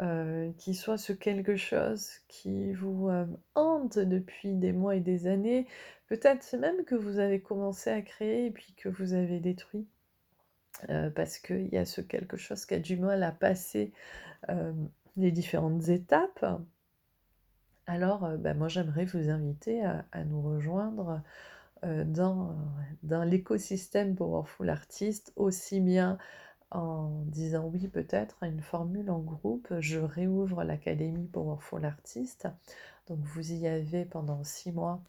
euh, 0.00 0.52
qui 0.58 0.74
soit 0.74 0.98
ce 0.98 1.14
quelque 1.14 1.56
chose 1.56 2.10
qui 2.28 2.74
vous 2.74 3.08
euh, 3.08 3.24
hante 3.54 3.98
depuis 3.98 4.52
des 4.54 4.72
mois 4.72 4.94
et 4.94 5.00
des 5.00 5.26
années, 5.26 5.66
peut-être 6.08 6.54
même 6.58 6.84
que 6.84 6.94
vous 6.94 7.20
avez 7.20 7.40
commencé 7.40 7.88
à 7.88 8.02
créer 8.02 8.46
et 8.46 8.50
puis 8.50 8.74
que 8.76 8.90
vous 8.90 9.14
avez 9.14 9.40
détruit, 9.40 9.86
parce 11.14 11.38
qu'il 11.38 11.68
y 11.68 11.78
a 11.78 11.86
ce 11.86 12.02
quelque 12.02 12.36
chose 12.36 12.66
qui 12.66 12.74
a 12.74 12.78
du 12.78 12.96
mal 12.96 13.22
à 13.22 13.32
passer 13.32 13.92
les 15.16 15.30
différentes 15.30 15.88
étapes. 15.88 16.44
Alors, 17.86 18.28
ben, 18.38 18.56
moi 18.58 18.68
j'aimerais 18.68 19.04
vous 19.06 19.30
inviter 19.30 19.84
à 19.84 20.24
nous 20.24 20.42
rejoindre 20.42 21.22
dans, 21.82 22.56
dans 23.02 23.24
l'écosystème 23.24 24.14
Powerful 24.14 24.70
Artist, 24.70 25.32
aussi 25.36 25.80
bien 25.80 26.18
en 26.70 27.24
disant 27.26 27.66
oui 27.66 27.88
peut-être 27.88 28.38
à 28.42 28.48
une 28.48 28.62
formule 28.62 29.10
en 29.10 29.18
groupe, 29.18 29.68
je 29.80 29.98
réouvre 29.98 30.64
l'Académie 30.64 31.28
Powerful 31.28 31.84
Artist. 31.84 32.48
Donc 33.08 33.18
vous 33.20 33.52
y 33.52 33.66
avez 33.66 34.04
pendant 34.04 34.42
six 34.44 34.72
mois 34.72 35.02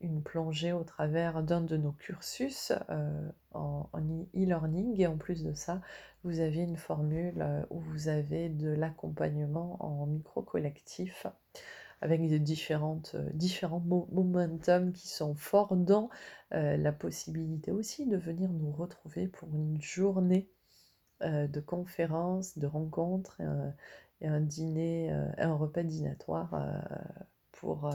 une 0.00 0.22
plongée 0.22 0.72
au 0.72 0.84
travers 0.84 1.42
d'un 1.42 1.60
de 1.60 1.76
nos 1.76 1.92
cursus 1.92 2.72
en 3.52 3.88
e-learning 4.34 4.98
et 5.00 5.06
en 5.06 5.16
plus 5.18 5.42
de 5.42 5.52
ça, 5.52 5.82
vous 6.24 6.40
avez 6.40 6.60
une 6.60 6.76
formule 6.76 7.44
où 7.70 7.78
vous 7.80 8.08
avez 8.08 8.48
de 8.48 8.70
l'accompagnement 8.70 9.76
en 9.80 10.06
micro-collectif 10.06 11.26
avec 12.00 12.26
des 12.26 12.38
différentes, 12.38 13.16
différents 13.34 13.80
momentum 13.80 14.92
qui 14.92 15.08
sont 15.08 15.34
forts 15.34 15.76
dans 15.76 16.08
la 16.50 16.92
possibilité 16.92 17.70
aussi 17.70 18.06
de 18.06 18.16
venir 18.16 18.50
nous 18.50 18.72
retrouver 18.72 19.28
pour 19.28 19.48
une 19.54 19.80
journée 19.80 20.48
de 21.22 21.60
conférences, 21.60 22.56
de 22.58 22.66
rencontres 22.66 23.40
et 24.20 24.26
un 24.26 24.40
dîner, 24.40 25.10
un 25.10 25.54
repas 25.54 25.82
dînatoire 25.82 26.54
pour, 27.52 27.90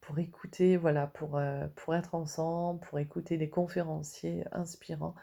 pour 0.00 0.18
écouter, 0.18 0.76
voilà, 0.76 1.08
pour, 1.08 1.40
pour 1.74 1.94
être 1.94 2.14
ensemble, 2.14 2.80
pour 2.80 2.98
écouter 3.00 3.36
des 3.38 3.50
conférenciers 3.50 4.44
inspirants 4.52 5.14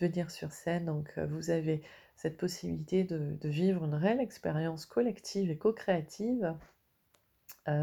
venir 0.00 0.30
sur 0.30 0.52
scène. 0.52 0.86
Donc 0.86 1.18
vous 1.18 1.50
avez 1.50 1.82
cette 2.16 2.38
possibilité 2.38 3.04
de, 3.04 3.36
de 3.38 3.48
vivre 3.48 3.84
une 3.84 3.94
réelle 3.94 4.20
expérience 4.20 4.86
collective 4.86 5.50
et 5.50 5.58
co-créative 5.58 6.54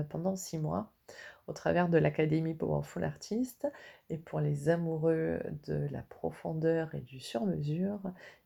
pendant 0.09 0.35
six 0.35 0.57
mois 0.57 0.91
au 1.47 1.53
travers 1.53 1.89
de 1.89 1.97
l'Académie 1.97 2.53
Powerful 2.53 3.03
Artist. 3.03 3.67
Et 4.09 4.17
pour 4.17 4.39
les 4.39 4.69
amoureux 4.69 5.41
de 5.67 5.87
la 5.91 6.01
profondeur 6.01 6.93
et 6.95 7.01
du 7.01 7.19
sur-mesure, 7.19 7.99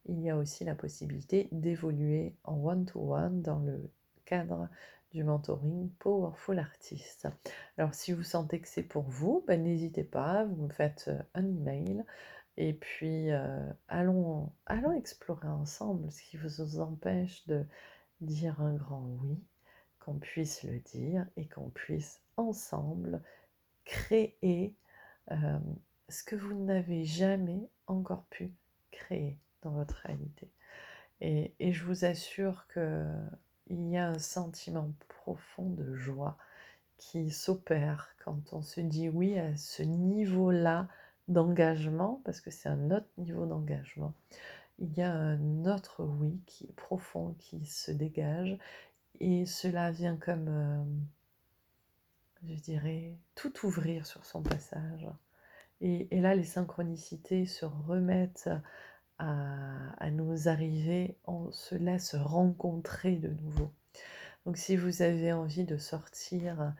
il 0.05 0.19
y 0.21 0.29
a 0.29 0.37
aussi 0.37 0.63
la 0.63 0.75
possibilité 0.75 1.47
d'évoluer 1.51 2.35
en 2.43 2.55
one-to-one 2.63 3.41
dans 3.41 3.59
le 3.59 3.89
cadre 4.25 4.67
du 5.11 5.23
mentoring 5.23 5.89
Powerful 5.99 6.59
Artist. 6.59 7.27
Alors 7.77 7.93
si 7.93 8.11
vous 8.11 8.23
sentez 8.23 8.59
que 8.59 8.67
c'est 8.67 8.83
pour 8.83 9.03
vous, 9.03 9.43
ben, 9.47 9.63
n'hésitez 9.63 10.03
pas, 10.03 10.43
vous 10.45 10.63
me 10.63 10.73
faites 10.73 11.05
euh, 11.07 11.21
un 11.33 11.45
email 11.45 12.03
et 12.57 12.73
puis 12.73 13.31
euh, 13.31 13.71
allons, 13.87 14.51
allons 14.65 14.91
explorer 14.91 15.47
ensemble 15.47 16.11
ce 16.11 16.21
qui 16.23 16.37
vous 16.37 16.79
empêche 16.79 17.45
de 17.47 17.65
dire 18.19 18.59
un 18.61 18.73
grand 18.73 19.05
oui, 19.21 19.37
qu'on 20.07 20.19
puisse 20.19 20.63
le 20.63 20.79
dire 20.79 21.25
et 21.35 21.45
qu'on 21.47 21.69
puisse 21.69 22.21
ensemble 22.37 23.21
créer 23.83 24.73
euh, 25.31 25.59
ce 26.07 26.23
que 26.23 26.37
vous 26.37 26.53
n'avez 26.53 27.03
jamais 27.03 27.67
encore 27.87 28.23
pu 28.29 28.53
créer 28.89 29.37
dans 29.63 29.71
votre 29.71 29.95
réalité. 30.05 30.49
Et, 31.19 31.53
et 31.59 31.73
je 31.73 31.83
vous 31.83 32.05
assure 32.05 32.67
qu'il 32.71 33.89
y 33.89 33.97
a 33.97 34.07
un 34.07 34.19
sentiment 34.19 34.93
profond 35.09 35.69
de 35.71 35.93
joie 35.93 36.37
qui 36.95 37.29
s'opère 37.29 38.15
quand 38.23 38.53
on 38.53 38.61
se 38.61 38.79
dit 38.79 39.09
oui 39.09 39.37
à 39.37 39.57
ce 39.57 39.83
niveau-là 39.83 40.87
d'engagement, 41.27 42.21
parce 42.23 42.39
que 42.39 42.49
c'est 42.49 42.69
un 42.69 42.91
autre 42.91 43.09
niveau 43.17 43.45
d'engagement. 43.45 44.13
Il 44.79 44.93
y 44.93 45.01
a 45.01 45.11
un 45.11 45.65
autre 45.65 46.05
oui 46.05 46.39
qui 46.45 46.63
est 46.63 46.75
profond, 46.75 47.35
qui 47.39 47.65
se 47.65 47.91
dégage, 47.91 48.57
et 49.19 49.45
cela 49.45 49.91
vient 49.91 50.17
comme, 50.17 50.47
euh, 50.47 50.83
je 52.43 52.59
dirais, 52.61 53.15
tout 53.35 53.65
ouvrir 53.65 54.05
sur 54.05 54.25
son 54.25 54.41
passage. 54.41 55.07
Et, 55.81 56.07
là, 56.21 56.35
les 56.35 56.43
synchronicités 56.43 57.45
se 57.45 57.65
remettent 57.65 58.49
à, 59.19 60.09
nous 60.11 60.47
arriver, 60.47 61.17
on 61.25 61.51
se 61.51 61.75
laisse 61.75 62.15
rencontrer 62.15 63.17
de 63.17 63.29
nouveau. 63.29 63.71
Donc 64.45 64.57
si 64.57 64.75
vous 64.75 65.01
avez 65.01 65.33
envie 65.33 65.65
de 65.65 65.77
sortir 65.77 66.73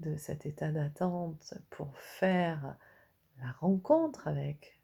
de 0.00 0.16
cet 0.16 0.44
état 0.44 0.72
d'attente 0.72 1.54
pour 1.70 1.96
faire 1.98 2.76
la 3.40 3.52
rencontre 3.52 4.26
avec 4.26 4.80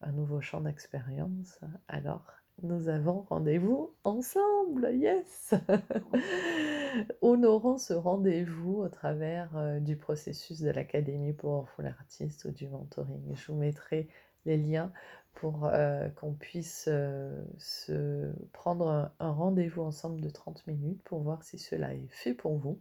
un 0.00 0.12
nouveau 0.12 0.40
champ 0.40 0.60
d'expérience, 0.60 1.60
alors 1.88 2.32
nous 2.62 2.88
avons 2.88 3.22
rendez-vous 3.28 3.92
ensemble, 4.04 4.90
yes 4.92 5.54
Honorons 7.20 7.78
ce 7.78 7.92
rendez-vous 7.92 8.82
au 8.82 8.88
travers 8.88 9.56
euh, 9.56 9.80
du 9.80 9.96
processus 9.96 10.60
de 10.60 10.70
l'Académie 10.70 11.32
pour 11.32 11.68
Full 11.70 11.86
Artist 11.86 12.44
ou 12.44 12.52
du 12.52 12.68
mentoring. 12.68 13.34
Je 13.34 13.46
vous 13.50 13.58
mettrai 13.58 14.08
les 14.46 14.56
liens 14.56 14.92
pour 15.34 15.66
euh, 15.66 16.08
qu'on 16.10 16.32
puisse 16.32 16.86
euh, 16.88 17.44
se 17.58 18.32
prendre 18.52 19.10
un, 19.18 19.30
rendez-vous 19.30 19.82
ensemble 19.82 20.20
de 20.20 20.30
30 20.30 20.66
minutes 20.68 21.02
pour 21.02 21.20
voir 21.20 21.42
si 21.42 21.58
cela 21.58 21.92
est 21.92 22.08
fait 22.08 22.34
pour 22.34 22.56
vous 22.56 22.78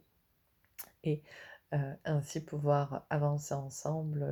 et 1.03 1.21
ainsi 2.05 2.39
pouvoir 2.39 3.03
avancer 3.09 3.55
ensemble 3.55 4.23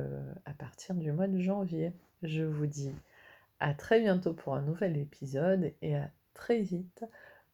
à 0.44 0.52
partir 0.52 0.94
du 0.94 1.10
mois 1.10 1.26
de 1.26 1.40
janvier. 1.40 1.92
Je 2.22 2.44
vous 2.44 2.66
dis 2.66 2.92
à 3.62 3.74
très 3.74 4.00
bientôt 4.00 4.34
pour 4.34 4.54
un 4.56 4.62
nouvel 4.62 4.96
épisode 4.96 5.72
et 5.82 5.96
à 5.96 6.10
très 6.34 6.62
vite 6.62 7.04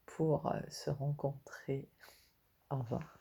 pour 0.06 0.46
euh, 0.46 0.61
se 0.70 0.88
rencontrer. 0.90 1.90
Au 2.70 2.78
revoir. 2.78 3.17